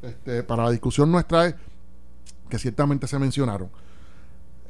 este, 0.01 0.43
para 0.43 0.63
la 0.63 0.71
discusión 0.71 1.11
nuestra 1.11 1.47
es 1.47 1.55
que 2.49 2.57
ciertamente 2.59 3.07
se 3.07 3.19
mencionaron. 3.19 3.69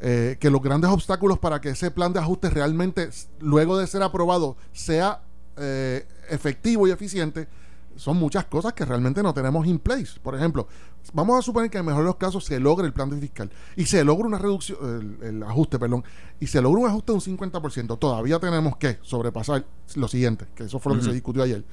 eh, 0.02 0.38
que 0.40 0.50
los 0.50 0.62
grandes 0.62 0.90
obstáculos 0.92 1.40
para 1.40 1.62
que 1.62 1.70
ese 1.70 1.90
plan 1.92 2.14
de 2.14 2.20
ajuste 2.20 2.50
realmente, 2.50 3.10
luego 3.40 3.78
de 3.78 3.88
ser 3.88 4.04
aprobado, 4.04 4.58
sea 4.74 5.22
eh, 5.58 6.06
efectivo 6.30 6.88
y 6.88 6.92
eficiente, 6.92 7.48
son 7.96 8.18
muchas 8.18 8.46
cosas 8.46 8.74
que 8.74 8.84
realmente 8.86 9.22
no 9.24 9.34
tenemos 9.34 9.66
in 9.68 9.80
place. 9.80 10.20
Por 10.22 10.36
ejemplo, 10.36 10.68
vamos 11.14 11.38
a 11.40 11.42
suponer 11.42 11.70
que 11.70 11.78
en 11.78 11.84
el 11.84 11.88
mejor 11.88 12.02
de 12.04 12.08
los 12.08 12.16
casos 12.18 12.44
se 12.46 12.60
logre 12.60 12.86
el 12.88 12.94
plan 12.94 13.12
fiscal 13.20 13.50
y 13.76 13.86
se 13.86 14.04
logra 14.04 14.28
una 14.28 14.38
reducción, 14.38 15.18
el, 15.22 15.28
el 15.28 15.44
ajuste, 15.44 15.80
perdón, 15.80 16.04
y 16.40 16.48
se 16.48 16.62
logra 16.62 16.82
un 16.82 16.88
ajuste 16.90 17.12
de 17.14 17.16
un 17.18 17.38
50%. 17.52 17.98
Todavía 18.00 18.40
tenemos 18.40 18.78
que 18.78 19.00
sobrepasar 19.02 19.66
lo 19.96 20.08
siguiente, 20.08 20.46
que 20.56 20.64
eso 20.66 20.80
fue 20.80 20.94
lo 20.94 21.00
que 21.00 21.06
se 21.06 21.14
discutió 21.14 21.44
ayer. 21.44 21.64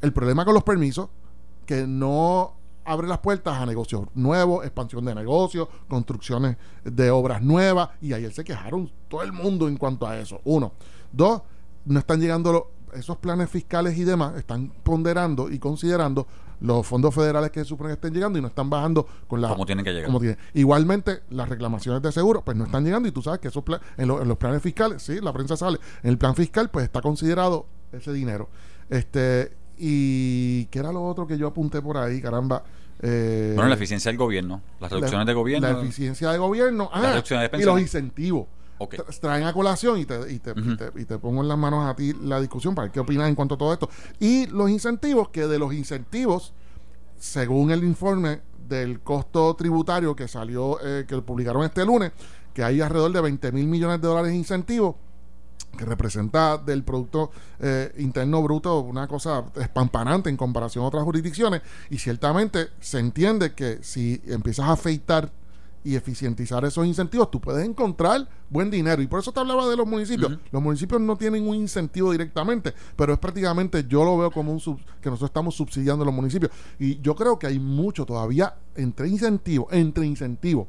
El 0.00 0.12
problema 0.12 0.44
con 0.44 0.54
los 0.54 0.62
permisos, 0.64 1.08
que 1.66 1.86
no 1.86 2.54
abre 2.84 3.06
las 3.06 3.18
puertas 3.18 3.56
a 3.58 3.64
negocios 3.64 4.08
nuevos, 4.14 4.64
expansión 4.64 5.04
de 5.04 5.14
negocios, 5.14 5.68
construcciones 5.88 6.56
de 6.84 7.10
obras 7.12 7.40
nuevas, 7.40 7.90
y 8.00 8.12
ayer 8.12 8.32
se 8.32 8.42
quejaron 8.42 8.90
todo 9.08 9.22
el 9.22 9.32
mundo 9.32 9.68
en 9.68 9.76
cuanto 9.76 10.06
a 10.06 10.18
eso. 10.18 10.40
Uno. 10.44 10.72
Dos, 11.12 11.42
no 11.84 11.98
están 12.00 12.20
llegando 12.20 12.52
los- 12.52 12.62
esos 12.94 13.16
planes 13.18 13.48
fiscales 13.50 13.96
y 13.98 14.04
demás, 14.04 14.36
están 14.36 14.68
ponderando 14.82 15.50
y 15.50 15.58
considerando 15.58 16.26
los 16.60 16.86
fondos 16.86 17.12
federales 17.14 17.50
que 17.50 17.60
se 17.60 17.66
supone 17.66 17.88
que 17.88 17.94
estén 17.94 18.14
llegando 18.14 18.38
y 18.38 18.42
no 18.42 18.48
están 18.48 18.70
bajando 18.70 19.06
con 19.26 19.40
la 19.40 19.48
Como 19.48 19.66
tienen 19.66 19.84
que 19.84 19.90
llegar. 19.92 20.06
como 20.06 20.20
tienen. 20.20 20.38
Igualmente, 20.54 21.22
las 21.30 21.48
reclamaciones 21.48 22.00
de 22.02 22.12
seguro, 22.12 22.42
pues 22.44 22.56
no 22.56 22.64
están 22.64 22.84
llegando 22.84 23.08
y 23.08 23.12
tú 23.12 23.20
sabes 23.22 23.40
que 23.40 23.48
esos 23.48 23.64
en, 23.96 24.06
lo- 24.08 24.22
en 24.22 24.28
los 24.28 24.38
planes 24.38 24.62
fiscales, 24.62 25.02
sí, 25.02 25.18
la 25.20 25.32
prensa 25.32 25.56
sale, 25.56 25.78
en 26.02 26.10
el 26.10 26.18
plan 26.18 26.34
fiscal, 26.36 26.70
pues 26.70 26.84
está 26.84 27.00
considerado 27.00 27.66
ese 27.90 28.12
dinero. 28.12 28.48
Este, 28.88 29.52
y 29.76 30.66
¿qué 30.66 30.78
era 30.78 30.92
lo 30.92 31.02
otro 31.04 31.26
que 31.26 31.36
yo 31.36 31.48
apunté 31.48 31.82
por 31.82 31.96
ahí, 31.96 32.20
caramba? 32.20 32.62
Eh, 33.00 33.52
Bueno, 33.56 33.68
la 33.68 33.74
eficiencia 33.74 34.10
del 34.10 34.18
gobierno, 34.18 34.60
las 34.78 34.92
reducciones 34.92 35.26
de 35.26 35.34
gobierno. 35.34 35.66
La 35.72 35.80
eficiencia 35.80 36.30
de 36.30 36.38
gobierno. 36.38 36.88
Ah, 36.92 37.20
y 37.58 37.62
los 37.64 37.80
incentivos. 37.80 38.46
Traen 39.20 39.44
a 39.44 39.52
colación 39.52 39.98
y 39.98 40.04
te, 40.04 40.32
y, 40.32 40.38
te, 40.38 40.50
y 40.50 40.60
Ujú. 40.60 40.76
te- 40.76 41.00
y 41.00 41.04
te 41.04 41.18
pongo 41.18 41.42
en 41.42 41.48
las 41.48 41.58
manos 41.58 41.86
a 41.88 41.94
ti 41.94 42.12
la 42.22 42.40
discusión 42.40 42.74
para 42.74 42.84
ver 42.86 42.92
qué 42.92 43.00
opinas 43.00 43.28
en 43.28 43.34
cuanto 43.34 43.54
a 43.54 43.58
todo 43.58 43.72
esto. 43.72 43.88
Y 44.20 44.46
los 44.46 44.70
incentivos, 44.70 45.28
que 45.28 45.46
de 45.46 45.58
los 45.58 45.72
incentivos, 45.74 46.52
según 47.18 47.70
el 47.70 47.84
informe 47.84 48.40
del 48.68 49.00
costo 49.00 49.54
tributario 49.54 50.16
que 50.16 50.28
salió, 50.28 50.78
eh, 50.82 51.04
que 51.06 51.20
publicaron 51.22 51.62
este 51.64 51.84
lunes, 51.84 52.12
que 52.54 52.62
hay 52.64 52.80
alrededor 52.80 53.12
de 53.12 53.20
20 53.20 53.52
mil 53.52 53.66
millones 53.66 54.00
de 54.00 54.08
dólares 54.08 54.30
de 54.32 54.36
incentivos, 54.36 54.96
que 55.76 55.84
representa 55.86 56.58
del 56.58 56.82
Producto 56.84 57.30
eh, 57.58 57.92
Interno 57.98 58.42
Bruto 58.42 58.80
una 58.80 59.08
cosa 59.08 59.44
espampanante 59.56 60.28
en 60.28 60.36
comparación 60.36 60.84
a 60.84 60.88
otras 60.88 61.02
jurisdicciones. 61.04 61.62
Y 61.88 61.98
ciertamente 61.98 62.68
se 62.80 62.98
entiende 62.98 63.54
que 63.54 63.78
si 63.82 64.20
empiezas 64.26 64.66
a 64.68 64.72
afeitar 64.72 65.32
y 65.84 65.96
eficientizar 65.96 66.64
esos 66.64 66.86
incentivos, 66.86 67.30
tú 67.30 67.40
puedes 67.40 67.66
encontrar 67.66 68.28
buen 68.48 68.70
dinero. 68.70 69.02
Y 69.02 69.06
por 69.08 69.18
eso 69.20 69.32
te 69.32 69.40
hablaba 69.40 69.68
de 69.68 69.76
los 69.76 69.86
municipios. 69.86 70.38
Los 70.52 70.62
municipios 70.62 71.00
no 71.00 71.16
tienen 71.16 71.48
un 71.48 71.56
incentivo 71.56 72.12
directamente, 72.12 72.72
pero 72.94 73.12
es 73.12 73.18
prácticamente, 73.18 73.84
yo 73.88 74.04
lo 74.04 74.16
veo 74.16 74.30
como 74.30 74.52
un 74.52 74.60
sub- 74.60 74.80
que 75.00 75.10
nosotros 75.10 75.30
estamos 75.30 75.54
subsidiando 75.56 76.02
a 76.02 76.06
los 76.06 76.14
municipios. 76.14 76.52
Y 76.78 77.00
yo 77.00 77.16
creo 77.16 77.38
que 77.38 77.48
hay 77.48 77.58
mucho 77.58 78.06
todavía 78.06 78.54
entre 78.76 79.08
incentivos, 79.08 79.72
entre 79.72 80.06
incentivos 80.06 80.68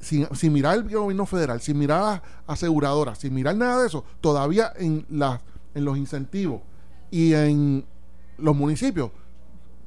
sin, 0.00 0.26
sin 0.34 0.52
mirar 0.52 0.76
el 0.76 0.82
gobierno 0.82 1.24
federal, 1.24 1.60
sin 1.60 1.78
mirar 1.78 2.22
a 2.46 2.52
aseguradoras, 2.52 3.18
sin 3.18 3.32
mirar 3.32 3.56
nada 3.56 3.80
de 3.80 3.86
eso, 3.86 4.04
todavía 4.20 4.72
en, 4.76 5.06
las 5.08 5.40
en 5.74 5.84
los 5.84 5.96
incentivos 5.96 6.60
y 7.10 7.32
en 7.32 7.86
los 8.38 8.54
municipios, 8.54 9.10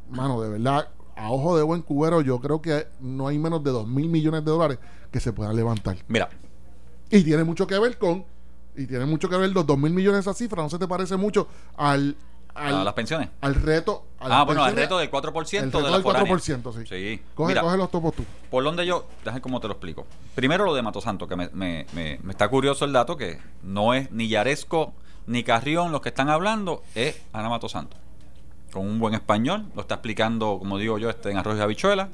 mano, 0.09 0.41
de 0.41 0.49
verdad, 0.49 0.87
a 1.19 1.29
ojo 1.31 1.57
de 1.57 1.63
buen 1.63 1.81
cubero, 1.81 2.21
yo 2.21 2.39
creo 2.39 2.61
que 2.61 2.87
no 3.01 3.27
hay 3.27 3.37
menos 3.37 3.63
de 3.63 3.71
2 3.71 3.87
mil 3.87 4.07
millones 4.09 4.45
de 4.45 4.51
dólares 4.51 4.79
que 5.11 5.19
se 5.19 5.33
puedan 5.33 5.55
levantar. 5.55 5.97
Mira, 6.07 6.29
Y 7.11 7.23
tiene 7.23 7.43
mucho 7.43 7.67
que 7.67 7.77
ver 7.77 7.97
con, 7.97 8.23
y 8.75 8.85
tiene 8.85 9.05
mucho 9.05 9.27
que 9.29 9.35
ver 9.37 9.49
los 9.51 9.65
2 9.65 9.77
mil 9.77 9.91
millones 9.93 10.21
esa 10.21 10.33
cifra, 10.33 10.61
no 10.63 10.69
se 10.69 10.79
te 10.79 10.87
parece 10.87 11.17
mucho 11.17 11.47
al, 11.75 12.15
al, 12.55 12.75
a 12.75 12.83
las 12.83 12.93
pensiones. 12.93 13.29
al 13.41 13.55
reto. 13.55 14.05
a 14.19 14.27
las 14.29 14.39
Ah, 14.39 14.43
bueno, 14.43 14.63
al 14.63 14.75
reto 14.75 14.97
del 14.97 15.09
4% 15.11 15.61
el 15.63 15.71
de 15.71 15.81
la 15.81 15.91
del 15.91 16.01
foránea. 16.03 16.33
4%, 16.33 16.73
sí. 16.73 16.85
Sí. 16.87 17.21
Coge, 17.35 17.49
Mira, 17.49 17.61
coge 17.61 17.77
los 17.77 17.91
topos 17.91 18.13
tú. 18.15 18.23
por 18.49 18.63
donde 18.63 18.85
yo, 18.85 19.05
déjame 19.25 19.41
cómo 19.41 19.59
te 19.59 19.67
lo 19.67 19.73
explico. 19.73 20.05
Primero 20.35 20.65
lo 20.65 20.73
de 20.73 20.81
Matosanto, 20.81 21.27
que 21.27 21.35
me, 21.35 21.49
me, 21.53 21.85
me, 21.93 22.19
me 22.23 22.31
está 22.31 22.47
curioso 22.47 22.85
el 22.85 22.93
dato, 22.93 23.17
que 23.17 23.39
no 23.63 23.93
es 23.93 24.11
ni 24.11 24.27
Yaresco 24.29 24.93
ni 25.27 25.43
Carrión 25.43 25.91
los 25.91 26.01
que 26.01 26.09
están 26.09 26.29
hablando, 26.29 26.81
es 26.95 27.21
Ana 27.33 27.49
Matosanto. 27.49 27.97
Con 28.71 28.85
un 28.85 28.99
buen 28.99 29.13
español, 29.13 29.65
lo 29.75 29.81
está 29.81 29.95
explicando, 29.95 30.57
como 30.59 30.77
digo 30.77 30.97
yo, 30.99 31.09
este, 31.09 31.31
en 31.31 31.37
arroz 31.37 31.57
y 31.57 31.61
habichuela. 31.61 32.09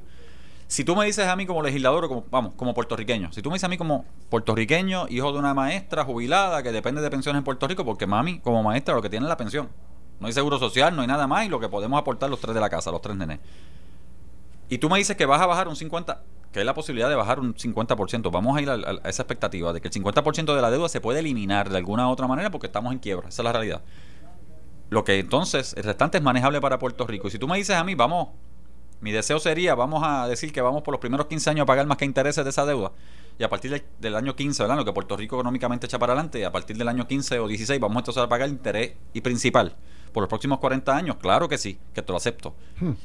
Si 0.68 0.84
tú 0.84 0.96
me 0.96 1.06
dices 1.06 1.28
a 1.28 1.36
mí 1.36 1.46
como 1.46 1.62
legislador, 1.62 2.06
o 2.06 2.08
como, 2.10 2.26
vamos, 2.32 2.54
como 2.56 2.74
puertorriqueño, 2.74 3.32
si 3.32 3.42
tú 3.42 3.50
me 3.50 3.56
dices 3.56 3.66
a 3.66 3.70
mí 3.70 3.78
como 3.78 4.06
puertorriqueño, 4.30 5.08
hijo 5.10 5.32
de 5.32 5.38
una 5.40 5.54
maestra 5.54 6.04
jubilada 6.06 6.64
que 6.64 6.72
depende 6.72 7.02
de 7.02 7.10
pensiones 7.12 7.40
en 7.40 7.44
Puerto 7.44 7.68
Rico, 7.68 7.86
porque 7.86 8.08
mami, 8.08 8.40
como 8.40 8.64
maestra, 8.64 8.96
lo 8.96 9.02
que 9.02 9.10
tiene 9.10 9.26
es 9.26 9.30
la 9.30 9.38
pensión. 9.38 9.70
No 10.20 10.28
hay 10.28 10.34
seguro 10.34 10.58
social, 10.58 10.96
no 10.96 11.02
hay 11.02 11.08
nada 11.08 11.28
más, 11.28 11.46
y 11.46 11.50
lo 11.50 11.60
que 11.60 11.70
podemos 11.70 12.00
aportar 12.00 12.30
los 12.30 12.40
tres 12.40 12.56
de 12.56 12.62
la 12.62 12.70
casa, 12.70 12.90
los 12.90 13.02
tres 13.02 13.16
nenes. 13.16 13.40
Y 14.70 14.78
tú 14.80 14.90
me 14.90 14.98
dices 14.98 15.16
que 15.16 15.26
vas 15.26 15.42
a 15.42 15.46
bajar 15.46 15.68
un 15.68 15.76
50%, 15.76 16.18
que 16.52 16.60
hay 16.60 16.66
la 16.66 16.74
posibilidad 16.74 17.10
de 17.10 17.16
bajar 17.16 17.40
un 17.40 17.54
50%. 17.54 18.32
Vamos 18.32 18.58
a 18.58 18.62
ir 18.62 18.70
a, 18.70 18.74
a- 18.74 19.00
a 19.04 19.10
esa 19.10 19.22
expectativa 19.24 19.74
de 19.74 19.82
que 19.82 19.90
el 19.90 19.94
50% 19.94 20.56
de 20.56 20.62
la 20.62 20.72
deuda 20.72 20.90
se 20.90 21.02
puede 21.02 21.20
eliminar 21.20 21.70
de 21.70 21.78
alguna 21.78 22.08
u 22.08 22.12
otra 22.12 22.28
manera 22.28 22.50
porque 22.50 22.68
estamos 22.68 22.92
en 22.94 23.00
quiebra. 23.00 23.28
Esa 23.30 23.42
es 23.42 23.44
la 23.44 23.52
realidad. 23.52 23.82
Lo 24.90 25.04
que 25.04 25.20
entonces, 25.20 25.74
el 25.78 25.84
restante 25.84 26.18
es 26.18 26.24
manejable 26.24 26.62
para 26.62 26.80
Puerto 26.80 27.08
Rico. 27.08 27.28
Y 27.28 27.32
si 27.32 27.40
tú 27.40 27.48
me 27.48 27.58
dices 27.58 27.76
a 27.76 27.84
mí, 27.84 27.96
vamos, 27.96 28.30
mi 29.02 29.12
deseo 29.12 29.40
sería, 29.40 29.76
vamos 29.76 30.04
a 30.06 30.28
decir 30.28 30.52
que 30.52 30.62
vamos 30.62 30.84
por 30.84 30.92
los 30.92 31.02
primeros 31.02 31.28
15 31.28 31.50
años 31.50 31.64
a 31.64 31.66
pagar 31.66 31.86
más 31.88 31.98
que 31.98 32.06
intereses 32.06 32.44
de 32.44 32.50
esa 32.50 32.66
deuda. 32.66 32.92
Y 33.38 33.44
a 33.44 33.50
partir 33.50 33.72
del, 33.72 33.84
del 34.00 34.16
año 34.16 34.36
15, 34.36 34.64
¿verdad? 34.64 34.78
Lo 34.78 34.86
que 34.86 34.94
Puerto 34.94 35.18
Rico 35.18 35.36
económicamente 35.36 35.88
echa 35.88 36.00
para 36.00 36.14
adelante, 36.14 36.40
y 36.40 36.44
a 36.44 36.52
partir 36.52 36.78
del 36.78 36.88
año 36.88 37.06
15 37.06 37.40
o 37.40 37.48
16 37.48 37.80
vamos 37.80 37.98
entonces 37.98 38.24
a 38.24 38.30
pagar 38.30 38.50
interés 38.50 38.94
y 39.14 39.22
principal. 39.22 39.76
Por 40.14 40.22
los 40.22 40.30
próximos 40.30 40.60
40 40.60 40.96
años, 40.96 41.18
claro 41.18 41.50
que 41.50 41.58
sí, 41.58 41.78
que 41.94 42.02
te 42.02 42.12
lo 42.14 42.18
acepto. 42.18 42.56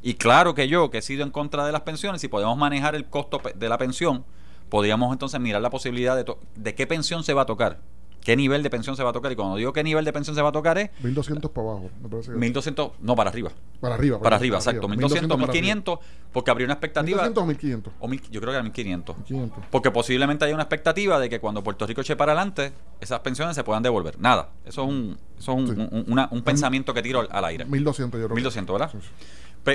Y 0.00 0.14
claro 0.14 0.54
que 0.54 0.68
yo, 0.68 0.90
que 0.90 0.98
he 0.98 1.02
sido 1.02 1.24
en 1.24 1.30
contra 1.30 1.66
de 1.66 1.72
las 1.72 1.80
pensiones, 1.80 2.20
si 2.20 2.28
podemos 2.28 2.56
manejar 2.56 2.94
el 2.94 3.06
costo 3.06 3.40
de 3.52 3.68
la 3.68 3.78
pensión, 3.78 4.24
podríamos 4.68 5.12
entonces 5.12 5.40
mirar 5.40 5.60
la 5.60 5.70
posibilidad 5.70 6.14
de, 6.14 6.32
de 6.54 6.74
qué 6.76 6.86
pensión 6.86 7.24
se 7.24 7.34
va 7.34 7.42
a 7.42 7.46
tocar. 7.46 7.80
Qué 8.22 8.36
nivel 8.36 8.62
de 8.62 8.70
pensión 8.70 8.96
se 8.96 9.02
va 9.02 9.10
a 9.10 9.12
tocar. 9.12 9.32
Y 9.32 9.36
cuando 9.36 9.56
digo 9.56 9.72
qué 9.72 9.82
nivel 9.82 10.04
de 10.04 10.12
pensión 10.12 10.36
se 10.36 10.42
va 10.42 10.50
a 10.50 10.52
tocar 10.52 10.76
es 10.78 10.90
1200 11.02 11.50
para 11.50 11.68
abajo, 11.70 11.90
me 12.02 12.08
parece 12.08 12.32
que- 12.32 12.36
1200, 12.38 12.92
no, 13.00 13.16
para 13.16 13.30
arriba. 13.30 13.50
Para 13.80 13.94
arriba. 13.94 14.20
Para 14.20 14.36
arriba, 14.36 14.56
exacto. 14.58 14.88
1200, 14.88 15.28
para 15.38 15.50
arriba. 15.50 15.52
1500, 15.52 15.98
porque 16.32 16.50
habría 16.50 16.66
una 16.66 16.74
expectativa. 16.74 17.22
1200 17.22 17.42
o 17.42 17.46
1500. 17.46 17.92
o 18.00 18.08
mil- 18.08 18.22
yo 18.30 18.40
creo 18.40 18.52
que 18.52 18.56
era 18.56 18.62
1500. 18.62 19.16
1500. 19.18 19.64
Porque 19.70 19.90
posiblemente 19.90 20.44
hay 20.44 20.52
una 20.52 20.62
expectativa 20.64 21.18
de 21.18 21.28
que 21.28 21.40
cuando 21.40 21.62
Puerto 21.62 21.86
Rico 21.86 22.02
eche 22.02 22.16
para 22.16 22.32
adelante, 22.32 22.72
esas 23.00 23.20
pensiones 23.20 23.56
se 23.56 23.64
puedan 23.64 23.82
devolver. 23.82 24.18
Nada. 24.20 24.50
Eso 24.64 24.82
es 24.82 24.88
un, 24.88 25.18
eso 25.38 25.52
es 25.52 25.58
un, 25.58 25.66
Sí. 25.66 25.72
un- 25.90 26.04
una- 26.08 26.28
un 26.30 26.42
pensamiento 26.42 26.92
que 26.94 27.02
tiro 27.02 27.20
al, 27.20 27.28
al 27.30 27.44
aire. 27.46 27.64
1200 27.64 28.20
yo 28.20 28.26
creo. 28.26 28.34
que- 28.34 28.40
1200, 28.40 28.74
¿verdad? 28.78 28.90
Sí, 28.92 28.98
sí. 29.00 29.72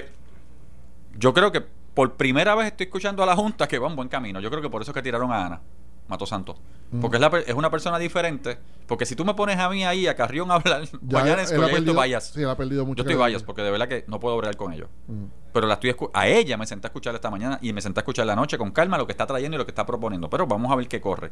Yo 1.17 1.33
creo 1.33 1.51
que 1.51 1.61
por 1.93 2.13
primera 2.15 2.55
vez 2.55 2.67
estoy 2.67 2.85
escuchando 2.85 3.23
a 3.23 3.25
la 3.25 3.35
Junta 3.35 3.67
que 3.67 3.79
va 3.79 3.87
en 3.89 3.95
buen 3.95 4.09
camino. 4.09 4.39
Yo 4.41 4.49
creo 4.49 4.61
que 4.61 4.69
por 4.69 4.81
eso 4.81 4.91
es 4.91 4.95
que 4.95 5.01
tiraron 5.01 5.31
a 5.31 5.45
Ana, 5.45 5.61
Mato 6.07 6.25
Santos. 6.25 6.57
Mm. 6.91 7.01
Porque 7.01 7.17
es, 7.17 7.21
la 7.21 7.29
per- 7.29 7.43
es 7.47 7.53
una 7.55 7.69
persona 7.71 7.97
diferente. 7.97 8.57
Porque 8.87 9.05
si 9.07 9.15
tú 9.15 9.25
me 9.25 9.33
pones 9.33 9.57
a 9.57 9.67
mí 9.69 9.83
ahí, 9.83 10.05
a 10.07 10.15
Carrión, 10.15 10.51
a 10.51 10.55
hablar, 10.55 10.83
Ya 10.85 11.19
mañana 11.19 11.33
él- 11.41 11.45
es 11.45 11.51
él 11.51 11.63
ha 11.63 11.69
yo 11.71 11.77
estoy 11.77 11.93
vayas. 11.95 12.25
Sí, 12.33 12.41
él 12.41 12.49
ha 12.49 12.55
perdido 12.55 12.85
mucho. 12.85 12.97
Yo 12.97 13.09
estoy 13.09 13.19
vayas 13.19 13.41
porque 13.43 13.61
de 13.63 13.71
verdad 13.71 13.87
que 13.87 14.05
no 14.07 14.19
puedo 14.19 14.37
bregar 14.37 14.55
con 14.55 14.71
ellos. 14.73 14.89
Ujú. 15.07 15.27
Pero 15.51 15.67
la 15.67 15.75
estoy 15.75 15.95
a 16.13 16.27
ella 16.27 16.57
me 16.57 16.67
senté 16.67 16.87
a 16.87 16.89
escuchar 16.89 17.15
esta 17.15 17.31
mañana 17.31 17.57
y 17.61 17.73
me 17.73 17.81
senté 17.81 17.99
a 17.99 18.01
escuchar 18.01 18.25
la 18.27 18.35
noche 18.35 18.57
con 18.57 18.71
calma 18.71 18.97
lo 18.97 19.05
que 19.07 19.13
está 19.13 19.25
trayendo 19.25 19.55
y 19.55 19.57
lo 19.57 19.65
que 19.65 19.71
está 19.71 19.85
proponiendo. 19.85 20.29
Pero 20.29 20.45
vamos 20.45 20.71
a 20.71 20.75
ver 20.75 20.87
qué 20.87 20.99
corre. 21.01 21.31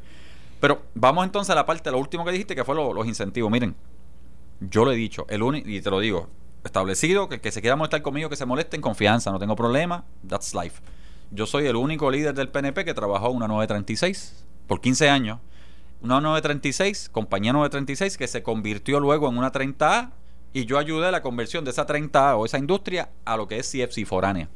Pero 0.59 0.83
vamos 0.95 1.25
entonces 1.25 1.51
a 1.51 1.55
la 1.55 1.65
parte, 1.65 1.91
lo 1.91 1.97
último 1.99 2.23
que 2.25 2.31
dijiste, 2.31 2.55
que 2.55 2.63
fue 2.63 2.73
lo- 2.73 2.93
los 2.93 3.05
incentivos. 3.05 3.51
Miren, 3.51 3.75
yo 4.61 4.85
lo 4.85 4.91
he 4.91 4.95
dicho, 4.95 5.25
el 5.29 5.43
único, 5.43 5.67
y 5.69 5.81
te 5.81 5.89
lo 5.89 5.99
digo, 5.99 6.29
establecido, 6.63 7.27
que 7.27 7.35
el 7.35 7.41
que 7.41 7.51
se 7.51 7.59
quiera 7.61 7.75
molestar 7.75 8.01
conmigo, 8.01 8.29
que 8.29 8.37
se 8.37 8.45
moleste 8.45 8.77
en 8.77 8.81
confianza, 8.81 9.29
no 9.31 9.39
tengo 9.39 9.55
problema, 9.57 10.05
that's 10.27 10.53
life. 10.55 10.81
Yo 11.31 11.45
soy 11.45 11.67
el 11.67 11.75
único 11.75 12.09
líder 12.09 12.33
del 12.33 12.47
PNP 12.49 12.85
que 12.85 12.93
trabajó 12.93 13.29
una 13.31 13.47
936 13.49 14.45
por 14.67 14.81
15 14.81 15.09
años. 15.09 15.39
Una 16.01 16.19
936, 16.19 17.09
compañía 17.09 17.53
936, 17.53 18.17
que 18.17 18.27
se 18.27 18.43
convirtió 18.43 18.99
luego 18.99 19.29
en 19.29 19.37
una 19.37 19.51
30A 19.51 20.11
y 20.51 20.65
yo 20.65 20.77
ayudé 20.77 21.07
a 21.07 21.11
la 21.11 21.21
conversión 21.21 21.63
de 21.63 21.71
esa 21.71 21.85
30A 21.87 22.37
o 22.37 22.45
esa 22.45 22.57
industria 22.57 23.09
a 23.25 23.37
lo 23.37 23.47
que 23.47 23.57
es 23.57 23.71
CFC 23.71 24.05
foránea. 24.05 24.49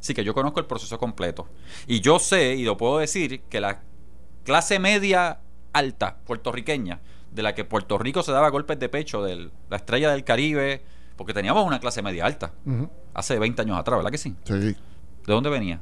Así 0.00 0.14
que 0.14 0.22
yo 0.22 0.32
conozco 0.34 0.60
el 0.60 0.66
proceso 0.66 0.96
completo. 0.98 1.48
Y 1.88 2.00
yo 2.00 2.18
sé, 2.20 2.54
y 2.54 2.64
lo 2.64 2.76
puedo 2.76 2.98
decir, 2.98 3.40
que 3.48 3.60
la 3.60 3.80
clase 4.44 4.78
media 4.78 5.40
alta 5.72 6.18
puertorriqueña, 6.24 7.00
de 7.32 7.42
la 7.42 7.54
que 7.54 7.64
Puerto 7.64 7.98
Rico 7.98 8.22
se 8.22 8.32
daba 8.32 8.48
golpes 8.48 8.78
de 8.78 8.88
pecho, 8.88 9.22
de 9.22 9.50
la 9.68 9.76
estrella 9.76 10.10
del 10.12 10.24
Caribe, 10.24 10.82
porque 11.16 11.34
teníamos 11.34 11.66
una 11.66 11.80
clase 11.80 12.00
media 12.00 12.24
alta 12.24 12.52
hace 13.12 13.38
20 13.38 13.62
años 13.62 13.76
atrás, 13.78 13.98
¿verdad 13.98 14.10
que 14.12 14.18
sí? 14.18 14.34
Sí. 14.44 14.52
¿De 14.54 14.76
dónde 15.26 15.50
venía? 15.50 15.80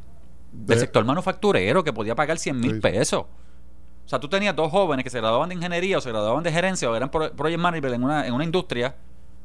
Del 0.50 0.66
De- 0.78 0.80
sector 0.80 1.04
manufacturero 1.04 1.84
que 1.84 1.92
podía 1.92 2.14
pagar 2.16 2.38
100 2.38 2.58
mil 2.58 2.74
Sí. 2.76 2.80
pesos. 2.80 3.26
O 4.06 4.08
sea, 4.08 4.20
tú 4.20 4.28
tenías 4.28 4.54
dos 4.54 4.70
jóvenes 4.70 5.02
que 5.04 5.10
se 5.10 5.18
graduaban 5.18 5.48
de 5.48 5.56
ingeniería 5.56 5.98
o 5.98 6.00
se 6.00 6.10
graduaban 6.10 6.42
de 6.44 6.52
gerencia 6.52 6.88
o 6.88 6.94
eran 6.94 7.10
pro- 7.10 7.32
project 7.32 7.58
manager 7.60 7.92
en 7.92 8.04
una, 8.04 8.26
en 8.26 8.32
una 8.32 8.44
industria, 8.44 8.94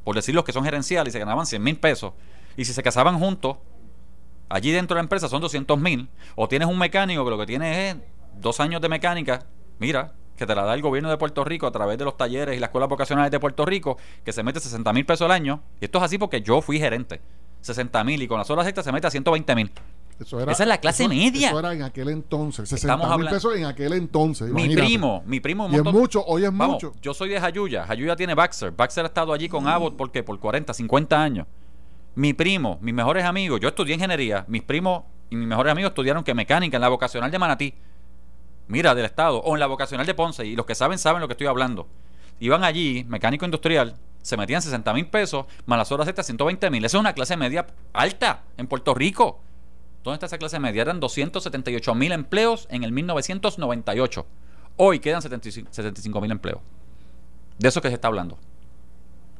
por 0.04 0.15
decir 0.15 0.36
los 0.36 0.43
que 0.43 0.54
son 0.54 0.63
gerenciales, 0.63 1.12
y 1.12 1.13
se 1.13 1.19
ganaban 1.19 1.45
100 1.45 1.62
mil 1.63 1.78
pesos. 1.80 2.13
Y 2.56 2.65
si 2.65 2.74
se 2.74 2.84
casaban 2.84 3.17
juntos, 3.19 3.58
allí 4.50 4.71
dentro 4.71 4.95
de 4.95 5.00
la 5.00 5.04
empresa 5.04 5.28
son 5.28 5.41
200 5.41 5.80
mil. 5.80 6.10
O 6.36 6.47
tienes 6.47 6.67
un 6.67 6.78
mecánico 6.78 7.24
que 7.24 7.30
lo 7.32 7.38
que 7.39 7.45
tiene 7.47 7.89
es 7.89 7.95
dos 8.39 8.60
años 8.60 8.82
de 8.82 8.89
mecánica, 8.89 9.45
mira, 9.80 10.13
que 10.38 10.45
te 10.45 10.54
la 10.56 10.63
da 10.63 10.74
el 10.74 10.82
gobierno 10.82 11.10
de 11.10 11.17
Puerto 11.17 11.43
Rico 11.43 11.67
a 11.67 11.71
través 11.71 11.97
de 11.97 12.06
los 12.06 12.17
talleres 12.17 12.56
y 12.56 12.60
las 12.60 12.69
escuelas 12.69 12.89
vocacionales 12.89 13.32
de 13.32 13.39
Puerto 13.39 13.65
Rico, 13.65 13.97
que 14.24 14.32
se 14.34 14.43
mete 14.43 14.60
60 14.60 14.93
mil 14.93 15.06
pesos 15.06 15.26
al 15.26 15.32
año. 15.32 15.62
Y 15.80 15.86
esto 15.86 15.97
es 16.00 16.04
así 16.04 16.17
porque 16.17 16.41
yo 16.41 16.62
fui 16.62 16.78
gerente. 16.80 17.19
60 17.62 18.04
mil 18.04 18.21
y 18.21 18.28
con 18.28 18.38
las 18.39 18.50
horas 18.50 18.65
extras 18.67 18.86
se 18.86 18.91
mete 18.91 19.08
a 19.08 19.12
120 19.12 19.56
mil. 19.56 19.71
Eso 20.21 20.39
era, 20.39 20.51
Esa 20.51 20.63
es 20.63 20.69
la 20.69 20.77
clase 20.79 21.03
eso- 21.03 21.10
media. 21.10 21.49
Eso 21.49 21.60
era 21.60 21.73
en 21.73 21.81
aquel 21.84 22.10
entonces. 22.10 22.69
60 22.69 22.93
Estamos 22.93 23.17
mil 23.19 23.27
pesos 23.29 23.55
en 23.55 23.65
aquel 23.65 23.93
entonces. 23.93 24.47
Mi 24.51 24.63
imagínate. 24.63 24.88
primo, 24.88 25.23
mi 25.25 25.39
primo 25.39 25.65
un 25.65 25.73
Y 25.73 25.77
es 25.77 25.84
mucho, 25.84 26.23
hoy 26.25 26.43
es 26.45 26.51
Vamos, 26.55 26.75
mucho. 26.84 26.93
yo 27.01 27.13
soy 27.13 27.29
de 27.29 27.39
Jayuya. 27.39 27.86
Jayuya 27.86 28.15
tiene 28.15 28.34
Baxter. 28.36 28.71
Baxter 28.71 29.03
ha 29.05 29.07
estado 29.07 29.34
allí 29.34 29.49
con 29.49 29.67
Abbott 29.67 29.95
¿por 29.97 30.12
qué? 30.12 30.23
por 30.23 30.39
40, 30.39 30.73
50 30.73 31.21
años. 31.21 31.47
Mi 32.15 32.34
primo, 32.34 32.77
mis 32.81 32.93
mejores 32.93 33.23
amigos, 33.25 33.60
yo 33.62 33.69
estudié 33.69 33.95
ingeniería. 33.95 34.45
Mis 34.47 34.62
primos 34.63 35.03
y 35.29 35.36
mis 35.36 35.47
mejores 35.47 35.71
amigos 35.71 35.89
estudiaron 35.91 36.23
que 36.23 36.34
mecánica 36.34 36.77
en 36.77 36.81
la 36.81 36.89
vocacional 36.89 37.31
de 37.31 37.39
Manatí. 37.39 37.73
Mira, 38.67 38.93
del 38.95 39.05
Estado. 39.05 39.39
O 39.41 39.53
en 39.55 39.60
la 39.60 39.67
vocacional 39.67 40.05
de 40.05 40.13
Ponce. 40.13 40.45
Y 40.45 40.55
los 40.55 40.65
que 40.65 40.75
saben, 40.75 40.97
saben 40.97 41.21
lo 41.21 41.27
que 41.27 41.34
estoy 41.34 41.47
hablando. 41.47 41.88
Iban 42.39 42.63
allí, 42.63 43.05
mecánico 43.07 43.45
industrial, 43.45 43.95
se 44.21 44.36
metían 44.38 44.62
60 44.62 44.93
mil 44.93 45.07
pesos, 45.07 45.45
más 45.65 45.77
las 45.77 45.91
horas 45.91 46.07
extras 46.07 46.25
120 46.27 46.69
mil. 46.69 46.84
Esa 46.86 46.97
es 46.97 46.99
una 47.01 47.13
clase 47.13 47.38
media 47.38 47.67
alta 47.93 48.43
en 48.57 48.67
Puerto 48.67 48.93
Rico. 48.93 49.39
¿Dónde 50.04 50.16
está 50.16 50.26
esa 50.26 50.38
clase 50.38 50.60
media? 50.60 50.82
Eran 50.82 51.00
278 51.00 51.94
mil 51.96 52.12
empleos 52.12 52.68
en 52.72 52.84
el 52.84 52.92
1998. 52.92 54.26
Hoy 54.78 55.00
quedan 55.00 55.22
75 55.22 56.22
mil 56.22 56.32
empleos. 56.32 56.60
De 57.60 57.68
eso 57.70 57.82
que 57.82 57.90
se 57.90 57.94
está 57.96 58.08
hablando. 58.08 58.38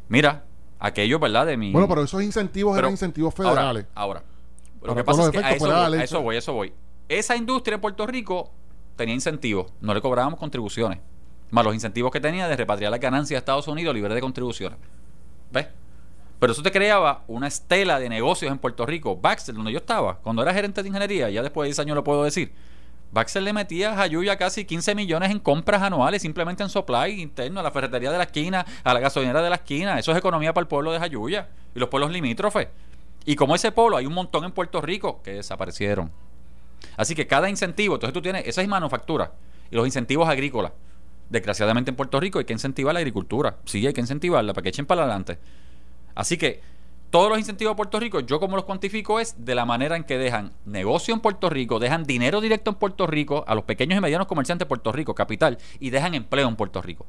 Mira, 0.08 0.44
aquello, 0.80 1.20
¿verdad? 1.20 1.46
De 1.48 1.58
mi. 1.58 1.72
Bueno, 1.72 1.88
pero 1.88 2.04
esos 2.04 2.22
incentivos 2.22 2.76
Pero 2.76 2.88
eran 2.88 2.94
incentivos 2.94 3.34
ahora- 3.40 3.52
federales. 3.54 3.86
Ahora, 3.96 4.24
lo 4.82 4.88
Para 4.88 4.96
que 4.96 5.04
pasa 5.04 5.24
es 5.26 5.32
que 5.32 5.38
a 5.40 5.52
eso, 5.52 5.66
voy, 5.66 5.74
a 5.98 6.04
eso 6.04 6.22
voy, 6.22 6.36
a 6.36 6.40
eso 6.40 6.54
voy. 6.54 6.74
Esa 7.10 7.36
industria 7.36 7.76
en 7.76 7.82
Puerto 7.82 8.06
Rico 8.06 8.52
tenía 8.96 9.16
incentivos, 9.16 9.72
no 9.82 9.94
le 9.94 10.02
cobrábamos 10.02 10.40
contribuciones, 10.40 11.00
más 11.50 11.66
los 11.66 11.74
incentivos 11.74 12.12
que 12.12 12.20
tenía 12.20 12.48
de 12.48 12.56
repatriar 12.56 12.92
las 12.92 13.00
ganancias 13.00 13.38
a 13.38 13.40
Estados 13.40 13.68
Unidos 13.68 13.96
libre 13.96 14.14
de 14.14 14.22
contribuciones. 14.22 14.78
¿Ves? 15.52 15.68
Pero 16.42 16.54
eso 16.54 16.64
te 16.64 16.72
creaba 16.72 17.24
una 17.28 17.48
estela 17.48 18.00
de 18.00 18.10
negocios 18.10 18.52
en 18.52 18.58
Puerto 18.58 18.84
Rico. 18.84 19.16
Baxter, 19.16 19.54
donde 19.54 19.72
yo 19.72 19.78
estaba, 19.78 20.18
cuando 20.18 20.42
era 20.42 20.52
gerente 20.52 20.82
de 20.82 20.90
ingeniería, 20.90 21.30
ya 21.30 21.44
después 21.44 21.66
de 21.66 21.68
10 21.68 21.80
años 21.82 21.96
lo 21.96 22.04
puedo 22.04 22.24
decir, 22.24 22.52
Baxter 23.12 23.44
le 23.44 23.54
metía 23.54 23.94
a 23.94 23.96
Jayuya 23.96 24.38
casi 24.38 24.66
15 24.66 24.96
millones 24.96 25.30
en 25.30 25.38
compras 25.38 25.84
anuales 25.84 26.24
simplemente 26.24 26.64
en 26.64 26.70
supply 26.70 27.22
interno, 27.22 27.60
a 27.60 27.64
la 27.64 27.70
ferretería 27.70 28.12
de 28.12 28.18
la 28.18 28.24
esquina, 28.24 28.66
a 28.84 28.92
la 28.92 29.00
gasolinera 29.00 29.44
de 29.44 29.52
la 29.52 29.58
esquina. 29.58 30.00
Eso 30.00 30.12
es 30.12 30.18
economía 30.18 30.52
para 30.52 30.64
el 30.64 30.68
pueblo 30.68 30.92
de 30.92 30.98
Jayuya 30.98 31.48
y 31.76 31.80
los 31.80 31.90
pueblos 31.90 32.10
limítrofes. 32.12 32.70
Y 33.24 33.36
como 33.36 33.54
ese 33.54 33.72
polo, 33.72 33.98
hay 33.98 34.08
un 34.08 34.14
montón 34.16 34.44
en 34.44 34.52
Puerto 34.52 34.82
Rico 34.82 35.22
que 35.22 35.34
desaparecieron. 35.34 36.10
Así 36.98 37.14
que 37.14 37.28
cada 37.28 37.52
incentivo, 37.52 37.94
entonces 37.98 38.16
tú 38.16 38.22
tienes, 38.24 38.48
esa 38.48 38.64
es 38.64 38.68
manufactura 38.68 39.32
y 39.70 39.76
los 39.76 39.86
incentivos 39.86 40.28
agrícolas. 40.28 40.72
Desgraciadamente 41.30 41.92
en 41.92 41.96
Puerto 41.96 42.20
Rico 42.20 42.40
hay 42.40 42.46
que 42.46 42.54
incentivar 42.54 42.96
la 42.96 43.00
agricultura. 43.00 43.58
Sí, 43.66 43.86
hay 43.86 43.94
que 43.94 44.02
incentivarla 44.02 44.54
para 44.54 44.64
que 44.64 44.70
echen 44.70 44.88
para 44.88 45.04
adelante. 45.04 45.38
Así 46.16 46.38
que 46.38 46.62
todos 47.10 47.30
los 47.30 47.38
incentivos 47.38 47.74
a 47.74 47.76
Puerto 47.76 48.00
Rico, 48.00 48.22
yo 48.22 48.40
como 48.40 48.56
los 48.56 48.66
cuantifico 48.66 49.20
es 49.20 49.36
de 49.46 49.54
la 49.54 49.66
manera 49.66 49.98
en 49.98 50.06
que 50.06 50.18
dejan 50.18 50.54
negocio 50.66 51.14
en 51.14 51.20
Puerto 51.20 51.50
Rico, 51.50 51.78
dejan 51.78 52.06
dinero 52.06 52.40
directo 52.40 52.72
en 52.72 52.78
Puerto 52.78 53.06
Rico 53.06 53.44
a 53.48 53.54
los 53.54 53.66
pequeños 53.66 53.98
y 53.98 54.02
medianos 54.02 54.28
comerciantes 54.28 54.66
de 54.66 54.70
Puerto 54.70 54.92
Rico, 54.92 55.14
capital, 55.14 55.58
y 55.80 55.90
dejan 55.90 56.16
empleo 56.16 56.48
en 56.48 56.56
Puerto 56.56 56.82
Rico. 56.82 57.06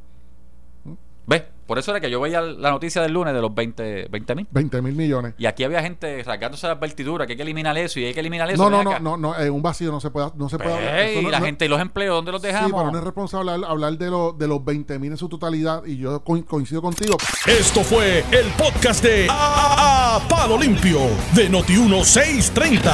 ¿Ves? 1.27 1.45
Por 1.67 1.79
eso 1.79 1.91
era 1.93 2.01
que 2.01 2.11
yo 2.11 2.21
veía 2.21 2.41
la 2.41 2.71
noticia 2.71 3.01
del 3.03 3.13
lunes 3.13 3.33
de 3.35 3.41
los 3.41 3.55
20 3.55 4.09
mil. 4.35 4.47
20 4.51 4.83
mil 4.83 4.95
millones. 4.95 5.35
Y 5.39 5.47
aquí 5.47 5.65
había 5.65 5.81
gente 5.83 6.23
rasgándose 6.25 6.67
las 6.67 6.79
vertiduras, 6.79 7.27
que 7.27 7.33
hay 7.33 7.37
que 7.37 7.43
eliminar 7.43 7.77
eso 7.79 8.01
y 8.01 8.05
hay 8.07 8.15
que 8.15 8.21
eliminar 8.21 8.51
eso. 8.51 8.63
No, 8.69 8.83
no, 8.83 8.83
no, 8.83 8.99
no, 8.99 9.17
no, 9.17 9.39
en 9.39 9.53
un 9.53 9.63
vacío 9.63 9.91
no 9.93 10.01
se 10.01 10.11
puede, 10.11 10.31
no 10.37 10.49
se 10.49 10.59
puede 10.59 10.75
hablar. 10.75 10.95
Pues, 10.95 11.11
Eso 11.11 11.21
y 11.21 11.25
no- 11.25 11.31
la 11.31 11.41
no- 11.41 11.47
gente 11.47 11.65
y 11.65 11.69
los 11.69 11.81
empleos, 11.81 12.17
¿dónde 12.17 12.33
los 12.33 12.41
Sí, 12.43 12.49
dejamos? 12.49 12.73
pero 12.73 12.91
no 12.93 12.99
es 12.99 13.05
responsable 13.05 13.53
hablar, 13.53 13.71
hablar 13.71 13.93
de, 13.99 14.11
lo- 14.11 14.33
de 14.33 14.49
los 14.49 14.65
20 14.65 14.99
mil 14.99 15.13
en 15.13 15.17
su 15.19 15.29
totalidad 15.29 15.85
y 15.87 15.97
yo 15.99 16.23
co- 16.23 16.45
coincido 16.45 16.83
contigo. 16.83 17.17
Esto 17.47 17.83
fue 17.85 18.25
el 18.33 18.47
podcast 18.59 19.03
de 19.05 19.27
A, 19.31 20.17
A- 20.17 20.29
Palo 20.29 20.59
Limpio 20.59 20.99
de 21.35 21.51
Noti1630. 21.51 22.93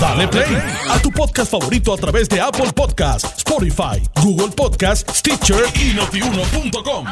Dale 0.00 0.28
play 0.28 0.56
a 0.90 0.98
tu 1.00 1.10
podcast 1.10 1.50
favorito 1.50 1.92
a 1.92 1.96
través 1.96 2.28
de 2.28 2.40
Apple 2.40 2.72
Podcasts, 2.74 3.38
Spotify, 3.38 4.02
Google 4.22 4.48
Podcasts, 4.54 5.18
Stitcher 5.18 5.64
y 5.80 5.94
notiuno.com. 5.94 7.06